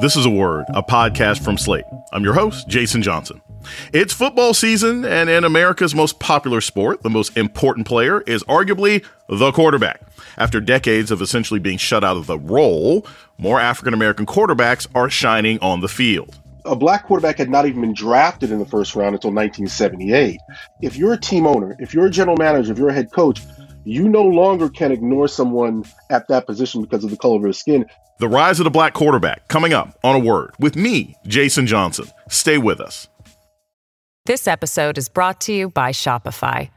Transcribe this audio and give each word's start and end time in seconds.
This 0.00 0.16
is 0.16 0.26
a 0.26 0.30
word, 0.30 0.64
a 0.70 0.82
podcast 0.82 1.44
from 1.44 1.56
Slate. 1.56 1.84
I'm 2.12 2.24
your 2.24 2.34
host, 2.34 2.66
Jason 2.66 3.00
Johnson. 3.00 3.40
It's 3.92 4.12
football 4.12 4.52
season, 4.52 5.04
and 5.04 5.30
in 5.30 5.44
America's 5.44 5.94
most 5.94 6.18
popular 6.18 6.60
sport, 6.60 7.02
the 7.02 7.10
most 7.10 7.36
important 7.36 7.86
player 7.86 8.20
is 8.22 8.42
arguably 8.44 9.04
the 9.28 9.52
quarterback. 9.52 10.00
After 10.36 10.60
decades 10.60 11.12
of 11.12 11.22
essentially 11.22 11.60
being 11.60 11.78
shut 11.78 12.02
out 12.02 12.16
of 12.16 12.26
the 12.26 12.40
role, 12.40 13.06
more 13.38 13.60
African 13.60 13.94
American 13.94 14.26
quarterbacks 14.26 14.88
are 14.96 15.08
shining 15.08 15.60
on 15.60 15.78
the 15.80 15.88
field. 15.88 16.40
A 16.64 16.74
black 16.74 17.04
quarterback 17.04 17.38
had 17.38 17.48
not 17.48 17.66
even 17.66 17.82
been 17.82 17.94
drafted 17.94 18.50
in 18.50 18.58
the 18.58 18.64
first 18.64 18.96
round 18.96 19.14
until 19.14 19.30
1978. 19.30 20.40
If 20.82 20.96
you're 20.96 21.12
a 21.12 21.20
team 21.20 21.46
owner, 21.46 21.76
if 21.78 21.94
you're 21.94 22.06
a 22.06 22.10
general 22.10 22.36
manager, 22.36 22.72
if 22.72 22.78
you're 22.78 22.88
a 22.88 22.94
head 22.94 23.12
coach, 23.12 23.42
you 23.84 24.08
no 24.08 24.22
longer 24.22 24.68
can 24.68 24.92
ignore 24.92 25.28
someone 25.28 25.84
at 26.10 26.28
that 26.28 26.46
position 26.46 26.82
because 26.82 27.04
of 27.04 27.10
the 27.10 27.16
color 27.16 27.36
of 27.36 27.42
their 27.42 27.52
skin. 27.52 27.86
The 28.18 28.28
rise 28.28 28.60
of 28.60 28.64
the 28.64 28.70
black 28.70 28.94
quarterback 28.94 29.48
coming 29.48 29.72
up 29.72 29.98
on 30.02 30.16
a 30.16 30.18
word 30.18 30.52
with 30.58 30.76
me, 30.76 31.14
Jason 31.26 31.66
Johnson. 31.66 32.06
Stay 32.28 32.58
with 32.58 32.80
us. 32.80 33.08
This 34.26 34.48
episode 34.48 34.96
is 34.96 35.08
brought 35.08 35.40
to 35.42 35.52
you 35.52 35.68
by 35.68 35.90
Shopify. 35.90 36.70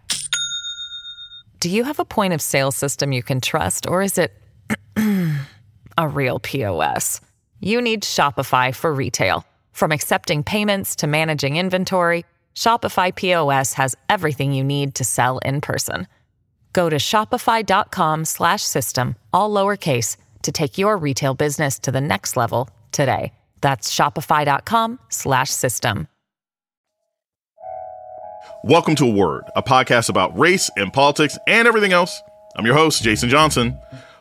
Do 1.59 1.69
you 1.69 1.85
have 1.85 1.99
a 1.99 2.05
point 2.05 2.33
of 2.33 2.41
sale 2.41 2.71
system 2.71 3.11
you 3.11 3.23
can 3.23 3.39
trust, 3.39 3.87
or 3.87 4.01
is 4.01 4.17
it 4.17 4.33
a 5.97 6.07
real 6.07 6.39
POS? 6.39 7.21
You 7.61 7.81
need 7.81 8.03
Shopify 8.03 8.75
for 8.75 8.93
retail. 8.93 9.45
From 9.71 9.91
accepting 9.91 10.43
payments 10.43 10.95
to 10.97 11.07
managing 11.07 11.55
inventory, 11.55 12.25
Shopify 12.55 13.15
POS 13.15 13.73
has 13.73 13.95
everything 14.09 14.51
you 14.51 14.63
need 14.63 14.95
to 14.95 15.03
sell 15.03 15.37
in 15.39 15.61
person. 15.61 16.07
Go 16.77 16.89
to 16.89 16.97
shopify.com 16.97 18.23
slash 18.25 18.61
system, 18.61 19.15
all 19.33 19.49
lowercase 19.49 20.15
to 20.43 20.51
take 20.51 20.77
your 20.77 20.95
retail 20.95 21.33
business 21.33 21.79
to 21.79 21.91
the 21.91 21.99
next 21.99 22.37
level 22.37 22.69
today. 22.91 23.33
That's 23.61 23.91
shopify.com 23.91 24.99
slash 25.09 25.49
system. 25.49 26.07
Welcome 28.63 28.93
to 28.93 29.05
A 29.05 29.09
Word, 29.09 29.45
a 29.55 29.63
podcast 29.63 30.09
about 30.09 30.37
race 30.37 30.69
and 30.77 30.93
politics 30.93 31.35
and 31.47 31.67
everything 31.67 31.93
else. 31.93 32.21
I'm 32.55 32.67
your 32.67 32.75
host, 32.75 33.01
Jason 33.01 33.29
Johnson. 33.29 33.75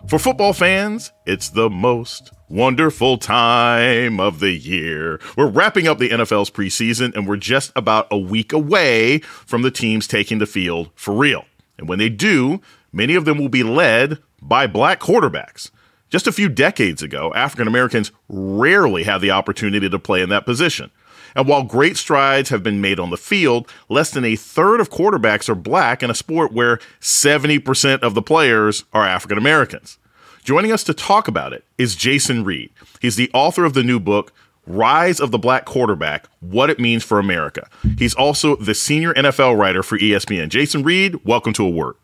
For 0.06 0.18
football 0.18 0.54
fans, 0.54 1.12
it's 1.26 1.50
the 1.50 1.68
most 1.68 2.32
wonderful 2.48 3.18
time 3.18 4.18
of 4.18 4.40
the 4.40 4.52
year. 4.52 5.20
We're 5.36 5.50
wrapping 5.50 5.88
up 5.88 5.98
the 5.98 6.08
NFL's 6.08 6.50
preseason 6.50 7.14
and 7.14 7.28
we're 7.28 7.36
just 7.36 7.70
about 7.76 8.06
a 8.10 8.16
week 8.16 8.54
away 8.54 9.18
from 9.18 9.60
the 9.60 9.70
teams 9.70 10.06
taking 10.06 10.38
the 10.38 10.46
field 10.46 10.88
for 10.94 11.12
real. 11.12 11.44
And 11.78 11.88
when 11.88 11.98
they 11.98 12.08
do, 12.08 12.60
many 12.92 13.14
of 13.14 13.24
them 13.24 13.38
will 13.38 13.48
be 13.48 13.62
led 13.62 14.18
by 14.40 14.66
black 14.66 15.00
quarterbacks. 15.00 15.70
Just 16.08 16.26
a 16.26 16.32
few 16.32 16.48
decades 16.48 17.02
ago, 17.02 17.32
African 17.34 17.66
Americans 17.66 18.12
rarely 18.28 19.02
had 19.02 19.20
the 19.20 19.32
opportunity 19.32 19.88
to 19.88 19.98
play 19.98 20.22
in 20.22 20.28
that 20.28 20.46
position. 20.46 20.90
And 21.34 21.46
while 21.46 21.64
great 21.64 21.96
strides 21.96 22.48
have 22.48 22.62
been 22.62 22.80
made 22.80 22.98
on 22.98 23.10
the 23.10 23.16
field, 23.18 23.70
less 23.90 24.10
than 24.10 24.24
a 24.24 24.36
third 24.36 24.80
of 24.80 24.88
quarterbacks 24.88 25.48
are 25.48 25.54
black 25.54 26.02
in 26.02 26.10
a 26.10 26.14
sport 26.14 26.52
where 26.52 26.78
70% 27.00 28.00
of 28.00 28.14
the 28.14 28.22
players 28.22 28.84
are 28.92 29.04
African 29.04 29.36
Americans. 29.36 29.98
Joining 30.44 30.72
us 30.72 30.84
to 30.84 30.94
talk 30.94 31.28
about 31.28 31.52
it 31.52 31.64
is 31.76 31.96
Jason 31.96 32.44
Reid. 32.44 32.70
He's 33.00 33.16
the 33.16 33.30
author 33.34 33.64
of 33.64 33.74
the 33.74 33.82
new 33.82 34.00
book, 34.00 34.32
Rise 34.66 35.20
of 35.20 35.30
the 35.30 35.38
Black 35.38 35.64
Quarterback 35.64 36.26
What 36.40 36.70
It 36.70 36.78
Means 36.78 37.04
for 37.04 37.18
America. 37.18 37.68
He's 37.98 38.14
also 38.14 38.56
the 38.56 38.74
senior 38.74 39.14
NFL 39.14 39.58
writer 39.58 39.82
for 39.82 39.98
ESPN. 39.98 40.48
Jason 40.48 40.82
Reid, 40.82 41.24
welcome 41.24 41.52
to 41.54 41.64
A 41.64 41.70
Word. 41.70 41.94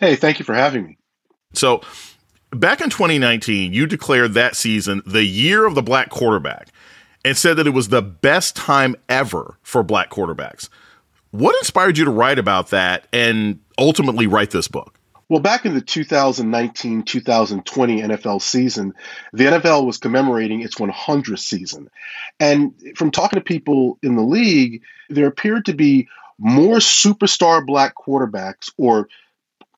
Hey, 0.00 0.16
thank 0.16 0.38
you 0.38 0.44
for 0.44 0.54
having 0.54 0.84
me. 0.84 0.98
So, 1.52 1.82
back 2.50 2.80
in 2.80 2.90
2019, 2.90 3.72
you 3.72 3.86
declared 3.86 4.34
that 4.34 4.56
season 4.56 5.02
the 5.06 5.24
year 5.24 5.66
of 5.66 5.74
the 5.74 5.82
black 5.82 6.10
quarterback 6.10 6.68
and 7.24 7.36
said 7.36 7.56
that 7.56 7.66
it 7.66 7.70
was 7.70 7.88
the 7.88 8.02
best 8.02 8.56
time 8.56 8.96
ever 9.08 9.56
for 9.62 9.82
black 9.82 10.10
quarterbacks. 10.10 10.68
What 11.30 11.56
inspired 11.56 11.98
you 11.98 12.04
to 12.04 12.10
write 12.10 12.38
about 12.38 12.70
that 12.70 13.06
and 13.12 13.60
ultimately 13.78 14.26
write 14.26 14.50
this 14.50 14.68
book? 14.68 14.98
Well, 15.28 15.40
back 15.40 15.64
in 15.64 15.74
the 15.74 15.80
2019 15.80 17.02
2020 17.02 18.02
NFL 18.02 18.42
season, 18.42 18.94
the 19.32 19.44
NFL 19.44 19.86
was 19.86 19.98
commemorating 19.98 20.62
its 20.62 20.76
100th 20.76 21.38
season. 21.38 21.88
And 22.38 22.74
from 22.96 23.10
talking 23.10 23.38
to 23.38 23.44
people 23.44 23.98
in 24.02 24.16
the 24.16 24.22
league, 24.22 24.82
there 25.08 25.26
appeared 25.26 25.66
to 25.66 25.74
be 25.74 26.08
more 26.38 26.76
superstar 26.76 27.64
black 27.64 27.94
quarterbacks 27.94 28.70
or 28.76 29.08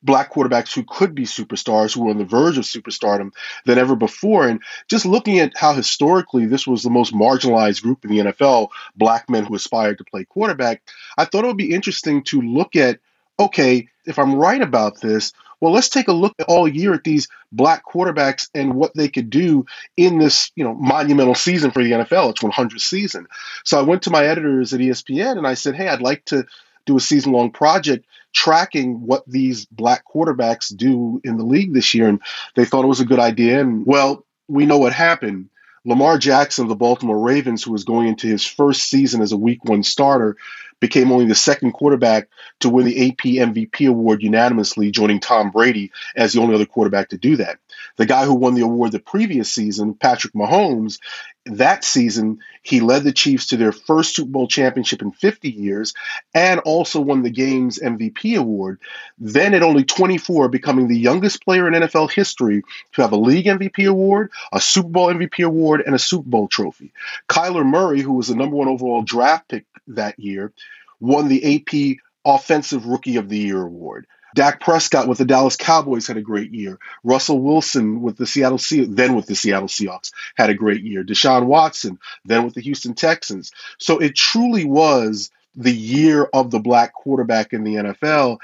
black 0.03 0.33
quarterbacks 0.33 0.73
who 0.73 0.85
could 0.85 1.15
be 1.15 1.25
superstars, 1.25 1.95
who 1.95 2.05
were 2.05 2.11
on 2.11 2.19
the 2.19 2.25
verge 2.25 2.59
of 2.59 2.65
superstardom 2.65 3.33
than 3.65 3.79
ever 3.79 3.97
before. 3.97 4.47
And 4.47 4.63
just 4.89 5.05
looking 5.05 5.39
at 5.39 5.57
how 5.57 5.75
historically 5.75 6.47
this 6.47 6.67
was 6.67 6.83
the 6.83 6.91
most 6.91 7.13
marginalized 7.13 7.83
group 7.83 8.05
in 8.05 8.11
the 8.11 8.19
NFL, 8.19 8.69
black 8.97 9.29
men 9.29 9.45
who 9.45 9.55
aspired 9.55 9.99
to 9.99 10.05
play 10.05 10.25
quarterback, 10.25 10.83
I 11.19 11.25
thought 11.25 11.45
it 11.45 11.49
would 11.49 11.57
be 11.57 11.75
interesting 11.75 12.23
to 12.25 12.41
look 12.41 12.77
at 12.77 13.01
okay, 13.39 13.89
if 14.05 14.19
I'm 14.19 14.35
right 14.35 14.61
about 14.61 15.01
this, 15.01 15.33
well, 15.61 15.73
let's 15.73 15.89
take 15.89 16.09
a 16.09 16.13
look 16.13 16.35
all 16.49 16.69
year 16.69 16.93
at 16.93 17.05
these 17.05 17.29
black 17.51 17.83
quarterbacks 17.87 18.49
and 18.55 18.75
what 18.75 18.95
they 18.95 19.09
could 19.09 19.31
do 19.31 19.65
in 19.97 20.19
this, 20.19 20.53
you 20.55 20.65
know, 20.65 20.75
monumental 20.75 21.35
season 21.35 21.71
for 21.71 21.83
the 21.83 21.93
NFL. 21.93 22.31
It's 22.31 22.43
100th 22.43 22.81
season. 22.81 23.27
So 23.65 23.79
I 23.79 23.83
went 23.83 24.03
to 24.03 24.11
my 24.11 24.27
editors 24.27 24.75
at 24.75 24.81
ESPN 24.81 25.39
and 25.39 25.47
I 25.47 25.55
said, 25.55 25.75
hey, 25.75 25.89
I'd 25.89 26.03
like 26.03 26.25
to 26.27 26.47
do 26.85 26.97
a 26.97 27.01
season 27.01 27.33
long 27.33 27.51
project 27.51 28.07
tracking 28.33 29.07
what 29.07 29.25
these 29.27 29.65
black 29.67 30.05
quarterbacks 30.07 30.75
do 30.77 31.21
in 31.25 31.39
the 31.39 31.45
league 31.45 31.73
this 31.73 31.95
year. 31.95 32.09
And 32.09 32.21
they 32.55 32.65
thought 32.65 32.85
it 32.85 32.89
was 32.89 33.01
a 33.01 33.07
good 33.07 33.19
idea. 33.19 33.61
And 33.61 33.87
well, 33.87 34.25
we 34.49 34.67
know 34.67 34.79
what 34.79 34.93
happened. 34.93 35.49
Lamar 35.87 36.19
Jackson 36.19 36.65
of 36.65 36.69
the 36.69 36.75
Baltimore 36.75 37.19
Ravens, 37.19 37.63
who 37.63 37.71
was 37.71 37.85
going 37.85 38.09
into 38.09 38.27
his 38.27 38.45
first 38.45 38.91
season 38.91 39.23
as 39.23 39.31
a 39.31 39.37
week 39.37 39.65
one 39.65 39.85
starter, 39.85 40.37
became 40.81 41.13
only 41.13 41.27
the 41.27 41.35
second 41.35 41.73
quarterback 41.73 42.29
to 42.61 42.69
win 42.69 42.85
the 42.85 43.09
AP 43.09 43.19
MVP 43.19 43.89
award 43.89 44.21
unanimously, 44.21 44.91
joining 44.91 45.21
Tom 45.21 45.51
Brady 45.51 45.93
as 46.17 46.33
the 46.33 46.41
only 46.41 46.57
other 46.57 46.67
quarterback 46.67 47.09
to 47.11 47.17
do 47.17 47.37
that. 47.37 47.59
The 47.97 48.07
guy 48.07 48.25
who 48.25 48.35
won 48.35 48.55
the 48.55 48.63
award 48.63 48.93
the 48.93 49.01
previous 49.01 49.53
season, 49.53 49.95
Patrick 49.95 50.35
Mahomes, 50.35 50.99
that 51.47 51.85
season, 51.85 52.39
he 52.63 52.81
led 52.81 53.05
the 53.05 53.13
Chiefs 53.13 53.47
to 53.49 53.57
their 53.57 53.73
first 53.73 54.15
Super 54.17 54.31
Bowl 54.31 54.49
championship 54.49 55.01
in 55.01 55.13
50 55.13 55.51
years 55.51 55.95
and 56.35 56.61
also 56.61 57.01
won 57.01 57.23
the 57.23 57.31
game's 57.31 57.79
MVP 57.79 58.37
award. 58.39 58.81
Then, 59.19 59.55
at 59.55 59.63
only 59.63 59.85
24, 59.85 60.49
becoming 60.49 60.89
the 60.89 60.99
youngest 60.99 61.43
player 61.45 61.69
in 61.69 61.75
NFL 61.75 62.11
history 62.11 62.63
to 62.93 63.03
have 63.03 63.13
a 63.13 63.17
league 63.17 63.47
MVP 63.47 63.89
award, 63.89 64.31
a 64.53 64.61
Super 64.61 64.89
Bowl 64.89 65.09
MVP 65.09 65.45
award, 65.45 65.83
and 65.87 65.95
a 65.95 65.99
Super 65.99 66.29
Bowl 66.29 66.49
trophy. 66.49 66.93
Kyler 67.29 67.65
Murray, 67.65 68.01
who 68.01 68.13
was 68.13 68.29
the 68.29 68.35
number 68.35 68.57
one 68.57 68.69
overall 68.69 69.03
draft 69.03 69.49
pick 69.49 69.65
that 69.89 70.19
year, 70.19 70.53
won 71.01 71.29
the 71.29 71.57
AP 71.57 71.99
Offensive 72.25 72.87
Rookie 72.87 73.17
of 73.17 73.29
the 73.29 73.39
Year 73.39 73.63
award. 73.63 74.07
Dak 74.37 74.61
Prescott 74.61 75.09
with 75.09 75.19
the 75.19 75.25
Dallas 75.25 75.57
Cowboys 75.57 76.07
had 76.07 76.19
a 76.19 76.23
great 76.23 76.53
year. 76.53 76.79
Russell 77.03 77.41
Wilson 77.41 78.03
with 78.03 78.17
the 78.17 78.27
Seattle 78.27 78.59
Se- 78.59 78.85
then 78.85 79.17
with 79.17 79.27
the 79.27 79.35
Seattle 79.35 79.67
Seahawks 79.67 80.13
had 80.37 80.51
a 80.51 80.55
great 80.55 80.85
year. 80.85 81.03
Deshaun 81.03 81.47
Watson 81.47 81.99
then 82.27 82.45
with 82.45 82.55
the 82.55 82.61
Houston 82.61 82.95
Texans. 82.95 83.51
So 83.79 83.99
it 83.99 84.15
truly 84.15 84.65
was 84.65 85.31
the 85.57 85.73
year 85.73 86.25
of 86.33 86.51
the 86.51 86.61
black 86.61 86.93
quarterback 86.93 87.55
in 87.55 87.65
the 87.65 87.77
NFL. 87.77 88.39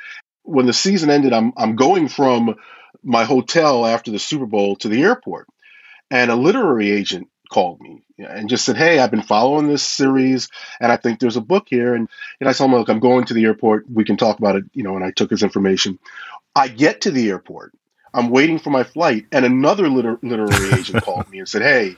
When 0.44 0.66
the 0.66 0.72
season 0.72 1.10
ended, 1.10 1.34
I'm 1.34 1.52
I'm 1.56 1.76
going 1.76 2.08
from 2.08 2.56
my 3.04 3.24
hotel 3.24 3.84
after 3.84 4.10
the 4.10 4.18
Super 4.18 4.46
Bowl 4.46 4.76
to 4.76 4.88
the 4.88 5.02
airport, 5.02 5.46
and 6.10 6.30
a 6.30 6.36
literary 6.36 6.90
agent 6.90 7.28
called 7.52 7.80
me 7.80 8.02
and 8.18 8.48
just 8.48 8.64
said, 8.64 8.76
"Hey, 8.76 8.98
I've 8.98 9.10
been 9.10 9.22
following 9.22 9.68
this 9.68 9.82
series, 9.82 10.48
and 10.80 10.90
I 10.90 10.96
think 10.96 11.20
there's 11.20 11.36
a 11.36 11.42
book 11.42 11.66
here." 11.68 11.94
And, 11.94 12.08
and 12.40 12.48
I 12.48 12.52
told 12.52 12.70
him, 12.70 12.78
"Look, 12.78 12.88
I'm 12.88 12.98
going 12.98 13.26
to 13.26 13.34
the 13.34 13.44
airport. 13.44 13.84
We 13.90 14.04
can 14.04 14.16
talk 14.16 14.38
about 14.38 14.56
it." 14.56 14.64
You 14.72 14.82
know, 14.82 14.96
and 14.96 15.04
I 15.04 15.10
took 15.10 15.30
his 15.30 15.42
information. 15.42 15.98
I 16.56 16.68
get 16.68 17.02
to 17.02 17.10
the 17.10 17.28
airport. 17.30 17.72
I'm 18.14 18.30
waiting 18.30 18.58
for 18.58 18.70
my 18.70 18.84
flight, 18.84 19.26
and 19.30 19.44
another 19.44 19.88
liter- 19.88 20.18
literary 20.22 20.72
agent 20.72 21.00
called 21.04 21.28
me 21.30 21.38
and 21.38 21.48
said, 21.48 21.62
"Hey, 21.62 21.96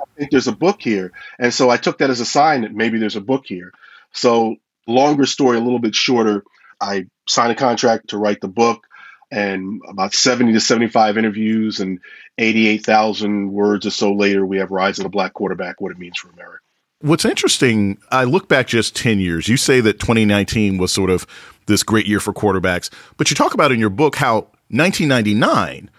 I 0.00 0.04
think 0.16 0.30
there's 0.30 0.48
a 0.48 0.56
book 0.56 0.80
here." 0.80 1.12
And 1.38 1.52
so 1.52 1.70
I 1.70 1.76
took 1.76 1.98
that 1.98 2.10
as 2.10 2.20
a 2.20 2.26
sign 2.26 2.62
that 2.62 2.74
maybe 2.74 2.98
there's 2.98 3.16
a 3.16 3.20
book 3.20 3.44
here. 3.46 3.72
So, 4.12 4.56
longer 4.86 5.26
story, 5.26 5.58
a 5.58 5.60
little 5.62 5.78
bit 5.78 5.94
shorter. 5.94 6.44
I 6.80 7.06
signed 7.28 7.52
a 7.52 7.56
contract 7.56 8.08
to 8.08 8.18
write 8.18 8.40
the 8.40 8.48
book 8.48 8.86
and 9.30 9.80
about 9.88 10.14
70 10.14 10.52
to 10.52 10.60
75 10.60 11.18
interviews 11.18 11.80
and 11.80 12.00
88,000 12.38 13.52
words 13.52 13.86
or 13.86 13.90
so 13.90 14.12
later, 14.12 14.44
we 14.44 14.58
have 14.58 14.70
Rise 14.70 14.98
of 14.98 15.04
the 15.04 15.08
Black 15.08 15.34
Quarterback, 15.34 15.80
what 15.80 15.92
it 15.92 15.98
means 15.98 16.18
for 16.18 16.30
America. 16.30 16.60
What's 17.00 17.24
interesting, 17.24 17.98
I 18.10 18.24
look 18.24 18.48
back 18.48 18.66
just 18.66 18.96
10 18.96 19.18
years. 19.18 19.48
You 19.48 19.56
say 19.56 19.80
that 19.80 20.00
2019 20.00 20.78
was 20.78 20.92
sort 20.92 21.10
of 21.10 21.26
this 21.66 21.82
great 21.82 22.06
year 22.06 22.20
for 22.20 22.32
quarterbacks, 22.32 22.90
but 23.16 23.30
you 23.30 23.36
talk 23.36 23.54
about 23.54 23.72
in 23.72 23.78
your 23.78 23.90
book 23.90 24.16
how 24.16 24.48
1999 24.70 25.90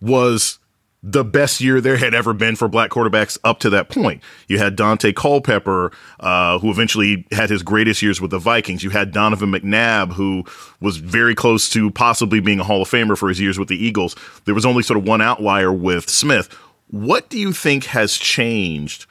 was 0.00 0.58
the 1.06 1.22
best 1.22 1.60
year 1.60 1.82
there 1.82 1.98
had 1.98 2.14
ever 2.14 2.32
been 2.32 2.56
for 2.56 2.66
black 2.66 2.88
quarterbacks 2.88 3.36
up 3.44 3.58
to 3.58 3.68
that 3.68 3.90
point. 3.90 4.22
You 4.48 4.56
had 4.56 4.74
Daunte 4.74 5.14
Culpepper, 5.14 5.92
uh, 6.18 6.58
who 6.60 6.70
eventually 6.70 7.26
had 7.30 7.50
his 7.50 7.62
greatest 7.62 8.00
years 8.00 8.22
with 8.22 8.30
the 8.30 8.38
Vikings. 8.38 8.82
You 8.82 8.88
had 8.88 9.12
Donovan 9.12 9.52
McNabb, 9.52 10.14
who 10.14 10.44
was 10.80 10.96
very 10.96 11.34
close 11.34 11.68
to 11.70 11.90
possibly 11.90 12.40
being 12.40 12.58
a 12.58 12.64
Hall 12.64 12.80
of 12.80 12.88
Famer 12.88 13.18
for 13.18 13.28
his 13.28 13.38
years 13.38 13.58
with 13.58 13.68
the 13.68 13.76
Eagles. 13.76 14.16
There 14.46 14.54
was 14.54 14.64
only 14.64 14.82
sort 14.82 14.98
of 14.98 15.06
one 15.06 15.20
outlier 15.20 15.70
with 15.70 16.08
Smith. 16.08 16.50
What 16.88 17.28
do 17.28 17.38
you 17.38 17.52
think 17.52 17.84
has 17.84 18.16
changed 18.16 19.04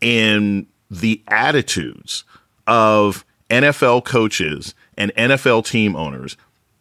in 0.00 0.66
the 0.90 1.22
attitudes 1.28 2.24
of 2.66 3.26
NFL 3.50 4.06
coaches 4.06 4.74
and 4.96 5.14
NFL 5.16 5.66
team 5.66 5.96
owners, 5.96 6.38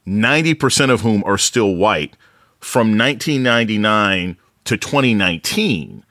90% 0.08 0.92
of 0.92 1.02
whom 1.02 1.26
are 1.26 1.38
still 1.38 1.76
white, 1.76 2.16
from 2.62 2.98
1999 2.98 4.38
to 4.66 4.78
2019, 4.78 6.04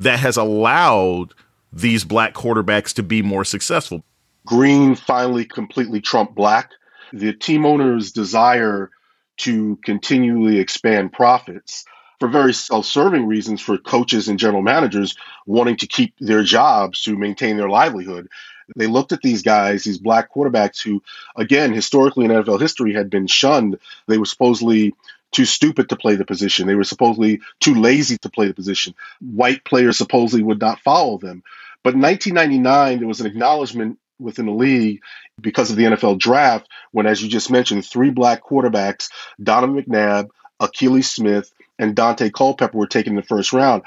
that 0.00 0.18
has 0.18 0.36
allowed 0.36 1.34
these 1.72 2.04
black 2.04 2.34
quarterbacks 2.34 2.92
to 2.94 3.02
be 3.02 3.22
more 3.22 3.44
successful? 3.44 4.02
Green 4.46 4.94
finally 4.94 5.44
completely 5.44 6.00
trumped 6.00 6.34
black. 6.34 6.70
The 7.12 7.32
team 7.32 7.66
owners' 7.66 8.12
desire 8.12 8.90
to 9.38 9.78
continually 9.84 10.58
expand 10.58 11.12
profits 11.12 11.84
for 12.18 12.28
very 12.28 12.52
self-serving 12.52 13.26
reasons 13.26 13.60
for 13.60 13.78
coaches 13.78 14.28
and 14.28 14.38
general 14.38 14.62
managers 14.62 15.16
wanting 15.46 15.76
to 15.76 15.86
keep 15.86 16.14
their 16.18 16.42
jobs 16.42 17.02
to 17.02 17.16
maintain 17.16 17.56
their 17.56 17.68
livelihood. 17.68 18.28
They 18.76 18.86
looked 18.86 19.12
at 19.12 19.22
these 19.22 19.42
guys, 19.42 19.84
these 19.84 19.98
black 19.98 20.32
quarterbacks 20.32 20.82
who, 20.82 21.02
again, 21.36 21.72
historically 21.72 22.24
in 22.24 22.30
NFL 22.30 22.60
history 22.60 22.92
had 22.92 23.08
been 23.08 23.26
shunned. 23.26 23.78
They 24.06 24.18
were 24.18 24.26
supposedly 24.26 24.94
too 25.32 25.44
stupid 25.44 25.88
to 25.88 25.96
play 25.96 26.16
the 26.16 26.24
position. 26.24 26.66
They 26.66 26.74
were 26.74 26.84
supposedly 26.84 27.40
too 27.60 27.74
lazy 27.74 28.18
to 28.18 28.30
play 28.30 28.46
the 28.46 28.54
position. 28.54 28.94
White 29.20 29.64
players 29.64 29.98
supposedly 29.98 30.42
would 30.42 30.60
not 30.60 30.80
follow 30.80 31.18
them. 31.18 31.42
But 31.82 31.94
in 31.94 32.00
1999, 32.00 32.98
there 32.98 33.08
was 33.08 33.20
an 33.20 33.26
acknowledgement 33.26 33.98
within 34.18 34.46
the 34.46 34.52
league 34.52 35.00
because 35.40 35.70
of 35.70 35.76
the 35.76 35.84
NFL 35.84 36.18
draft 36.18 36.68
when, 36.92 37.06
as 37.06 37.22
you 37.22 37.28
just 37.28 37.50
mentioned, 37.50 37.84
three 37.84 38.10
black 38.10 38.42
quarterbacks, 38.44 39.10
Donovan 39.42 39.82
McNabb, 39.82 40.28
Akili 40.60 41.04
Smith, 41.04 41.52
and 41.78 41.94
Daunte 41.94 42.32
Culpepper 42.32 42.76
were 42.76 42.86
taken 42.86 43.12
in 43.12 43.16
the 43.16 43.22
first 43.22 43.52
round. 43.52 43.82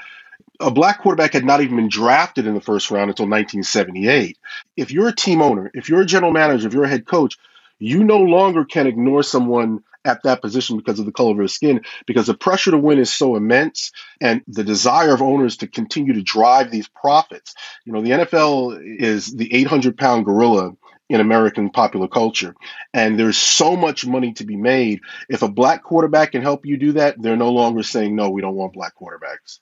A 0.60 0.70
black 0.70 1.02
quarterback 1.02 1.32
had 1.32 1.44
not 1.44 1.60
even 1.60 1.76
been 1.76 1.88
drafted 1.88 2.46
in 2.46 2.54
the 2.54 2.60
first 2.60 2.90
round 2.90 3.10
until 3.10 3.26
1978. 3.26 4.38
If 4.76 4.90
you're 4.90 5.08
a 5.08 5.14
team 5.14 5.42
owner, 5.42 5.70
if 5.74 5.88
you're 5.88 6.00
a 6.00 6.06
general 6.06 6.32
manager, 6.32 6.68
if 6.68 6.74
you're 6.74 6.84
a 6.84 6.88
head 6.88 7.06
coach, 7.06 7.36
you 7.78 8.04
no 8.04 8.18
longer 8.18 8.64
can 8.64 8.86
ignore 8.86 9.22
someone 9.22 9.82
at 10.04 10.22
that 10.24 10.42
position 10.42 10.76
because 10.76 10.98
of 10.98 11.06
the 11.06 11.12
color 11.12 11.32
of 11.32 11.38
their 11.38 11.48
skin, 11.48 11.82
because 12.06 12.26
the 12.26 12.34
pressure 12.34 12.70
to 12.70 12.78
win 12.78 12.98
is 12.98 13.12
so 13.12 13.36
immense 13.36 13.92
and 14.20 14.42
the 14.46 14.64
desire 14.64 15.14
of 15.14 15.22
owners 15.22 15.58
to 15.58 15.66
continue 15.66 16.14
to 16.14 16.22
drive 16.22 16.70
these 16.70 16.88
profits. 16.88 17.54
You 17.84 17.92
know, 17.92 18.02
the 18.02 18.10
NFL 18.10 18.80
is 18.82 19.34
the 19.34 19.52
800 19.54 19.96
pound 19.96 20.24
gorilla 20.24 20.72
in 21.08 21.20
American 21.20 21.70
popular 21.70 22.08
culture. 22.08 22.54
And 22.94 23.18
there's 23.18 23.36
so 23.36 23.76
much 23.76 24.06
money 24.06 24.32
to 24.34 24.44
be 24.44 24.56
made. 24.56 25.00
If 25.28 25.42
a 25.42 25.48
black 25.48 25.82
quarterback 25.82 26.32
can 26.32 26.42
help 26.42 26.64
you 26.64 26.78
do 26.78 26.92
that, 26.92 27.20
they're 27.20 27.36
no 27.36 27.50
longer 27.50 27.82
saying, 27.82 28.16
no, 28.16 28.30
we 28.30 28.40
don't 28.40 28.54
want 28.54 28.72
black 28.72 28.94
quarterbacks. 28.96 29.58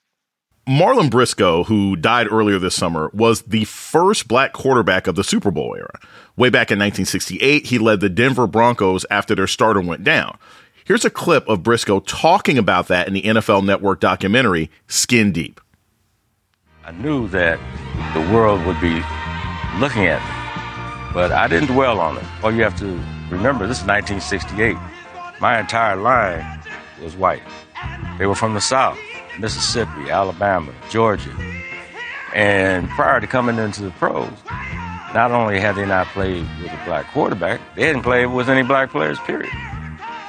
Marlin 0.67 1.09
Briscoe, 1.09 1.63
who 1.63 1.95
died 1.95 2.31
earlier 2.31 2.59
this 2.59 2.75
summer, 2.75 3.09
was 3.13 3.41
the 3.43 3.65
first 3.65 4.27
black 4.27 4.53
quarterback 4.53 5.07
of 5.07 5.15
the 5.15 5.23
Super 5.23 5.51
Bowl 5.51 5.75
era. 5.75 5.99
Way 6.37 6.49
back 6.49 6.71
in 6.71 6.79
1968, 6.79 7.65
he 7.65 7.77
led 7.77 7.99
the 7.99 8.09
Denver 8.09 8.47
Broncos 8.47 9.05
after 9.09 9.35
their 9.35 9.47
starter 9.47 9.81
went 9.81 10.03
down. 10.03 10.37
Here's 10.83 11.05
a 11.05 11.09
clip 11.09 11.47
of 11.47 11.63
Briscoe 11.63 11.99
talking 11.99 12.57
about 12.57 12.87
that 12.87 13.07
in 13.07 13.13
the 13.13 13.23
NFL 13.23 13.65
Network 13.65 13.99
documentary, 13.99 14.69
Skin 14.87 15.31
Deep. 15.31 15.59
I 16.83 16.91
knew 16.91 17.27
that 17.29 17.59
the 18.13 18.33
world 18.33 18.65
would 18.65 18.79
be 18.81 19.01
looking 19.79 20.05
at 20.05 20.21
me 20.23 20.41
but 21.13 21.31
I 21.31 21.47
didn't 21.47 21.67
dwell 21.69 21.99
on 21.99 22.17
it. 22.17 22.23
All 22.43 22.51
you 22.51 22.63
have 22.63 22.77
to 22.79 22.85
remember, 23.29 23.67
this 23.67 23.81
is 23.81 23.85
1968. 23.85 24.77
My 25.39 25.59
entire 25.59 25.95
line 25.95 26.61
was 27.01 27.15
white. 27.15 27.43
They 28.17 28.25
were 28.25 28.35
from 28.35 28.53
the 28.53 28.61
South, 28.61 28.97
Mississippi, 29.39 30.09
Alabama, 30.09 30.73
Georgia. 30.89 31.35
And 32.33 32.89
prior 32.89 33.19
to 33.19 33.27
coming 33.27 33.57
into 33.57 33.83
the 33.83 33.91
pros, 33.91 34.29
not 35.13 35.31
only 35.31 35.59
had 35.59 35.75
they 35.75 35.85
not 35.85 36.07
played 36.07 36.47
with 36.61 36.71
a 36.71 36.81
black 36.85 37.11
quarterback, 37.11 37.59
they 37.75 37.87
hadn't 37.87 38.03
played 38.03 38.27
with 38.27 38.49
any 38.49 38.63
black 38.63 38.91
players, 38.91 39.19
period. 39.19 39.51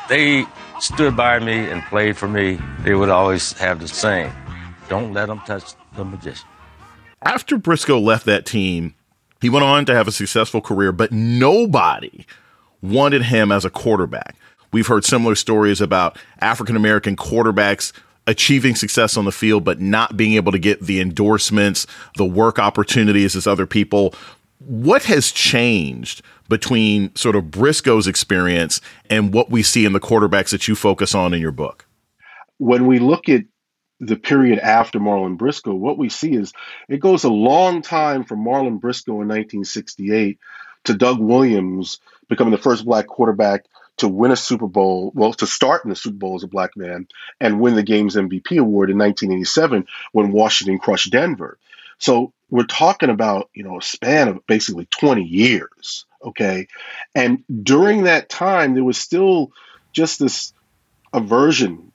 They 0.08 0.44
stood 0.80 1.16
by 1.16 1.38
me 1.38 1.70
and 1.70 1.82
played 1.84 2.16
for 2.16 2.26
me. 2.26 2.58
They 2.80 2.94
would 2.94 3.08
always 3.08 3.52
have 3.54 3.80
the 3.80 3.88
saying, 3.88 4.32
don't 4.88 5.12
let 5.12 5.26
them 5.26 5.40
touch 5.46 5.74
the 5.96 6.04
magician. 6.04 6.46
After 7.22 7.56
Briscoe 7.56 8.00
left 8.00 8.26
that 8.26 8.44
team, 8.44 8.94
he 9.40 9.48
went 9.48 9.64
on 9.64 9.84
to 9.86 9.94
have 9.94 10.08
a 10.08 10.12
successful 10.12 10.60
career, 10.60 10.90
but 10.90 11.12
nobody 11.12 12.26
wanted 12.82 13.22
him 13.22 13.52
as 13.52 13.64
a 13.64 13.70
quarterback. 13.70 14.34
We've 14.72 14.86
heard 14.86 15.04
similar 15.04 15.36
stories 15.36 15.80
about 15.80 16.18
African 16.40 16.74
American 16.74 17.14
quarterbacks 17.14 17.92
achieving 18.26 18.74
success 18.74 19.16
on 19.16 19.24
the 19.24 19.32
field, 19.32 19.64
but 19.64 19.80
not 19.80 20.16
being 20.16 20.34
able 20.34 20.52
to 20.52 20.58
get 20.58 20.80
the 20.80 21.00
endorsements, 21.00 21.86
the 22.16 22.24
work 22.24 22.58
opportunities 22.58 23.34
as 23.34 23.46
other 23.46 23.66
people. 23.66 24.14
What 24.58 25.04
has 25.04 25.32
changed 25.32 26.22
between 26.48 27.14
sort 27.16 27.34
of 27.34 27.50
Briscoe's 27.50 28.06
experience 28.06 28.80
and 29.10 29.32
what 29.34 29.50
we 29.50 29.62
see 29.62 29.84
in 29.84 29.92
the 29.92 30.00
quarterbacks 30.00 30.50
that 30.50 30.68
you 30.68 30.74
focus 30.74 31.14
on 31.14 31.34
in 31.34 31.40
your 31.40 31.50
book? 31.50 31.86
When 32.58 32.86
we 32.86 32.98
look 32.98 33.28
at 33.28 33.44
the 33.98 34.16
period 34.16 34.58
after 34.58 35.00
Marlin 35.00 35.36
Briscoe, 35.36 35.74
what 35.74 35.98
we 35.98 36.08
see 36.08 36.34
is 36.34 36.52
it 36.88 36.98
goes 36.98 37.24
a 37.24 37.30
long 37.30 37.82
time 37.82 38.24
from 38.24 38.42
Marlin 38.44 38.78
Briscoe 38.78 39.12
in 39.12 39.28
1968 39.28 40.38
to 40.84 40.94
Doug 40.94 41.20
Williams 41.20 42.00
becoming 42.28 42.52
the 42.52 42.58
first 42.58 42.84
black 42.84 43.06
quarterback 43.06 43.66
to 43.98 44.08
win 44.08 44.30
a 44.30 44.36
Super 44.36 44.66
Bowl, 44.66 45.12
well, 45.14 45.32
to 45.34 45.46
start 45.46 45.84
in 45.84 45.90
the 45.90 45.96
Super 45.96 46.16
Bowl 46.16 46.34
as 46.34 46.42
a 46.42 46.48
black 46.48 46.76
man 46.76 47.06
and 47.40 47.60
win 47.60 47.74
the 47.74 47.82
game's 47.82 48.16
MVP 48.16 48.58
award 48.58 48.90
in 48.90 48.98
1987 48.98 49.86
when 50.12 50.32
Washington 50.32 50.78
crushed 50.78 51.12
Denver. 51.12 51.58
So 51.98 52.32
we're 52.50 52.64
talking 52.64 53.10
about, 53.10 53.48
you 53.54 53.62
know, 53.64 53.78
a 53.78 53.82
span 53.82 54.28
of 54.28 54.46
basically 54.46 54.86
20 54.86 55.22
years, 55.22 56.04
okay? 56.22 56.66
And 57.14 57.44
during 57.62 58.04
that 58.04 58.28
time, 58.28 58.74
there 58.74 58.84
was 58.84 58.98
still 58.98 59.52
just 59.92 60.18
this 60.18 60.52
aversion 61.12 61.92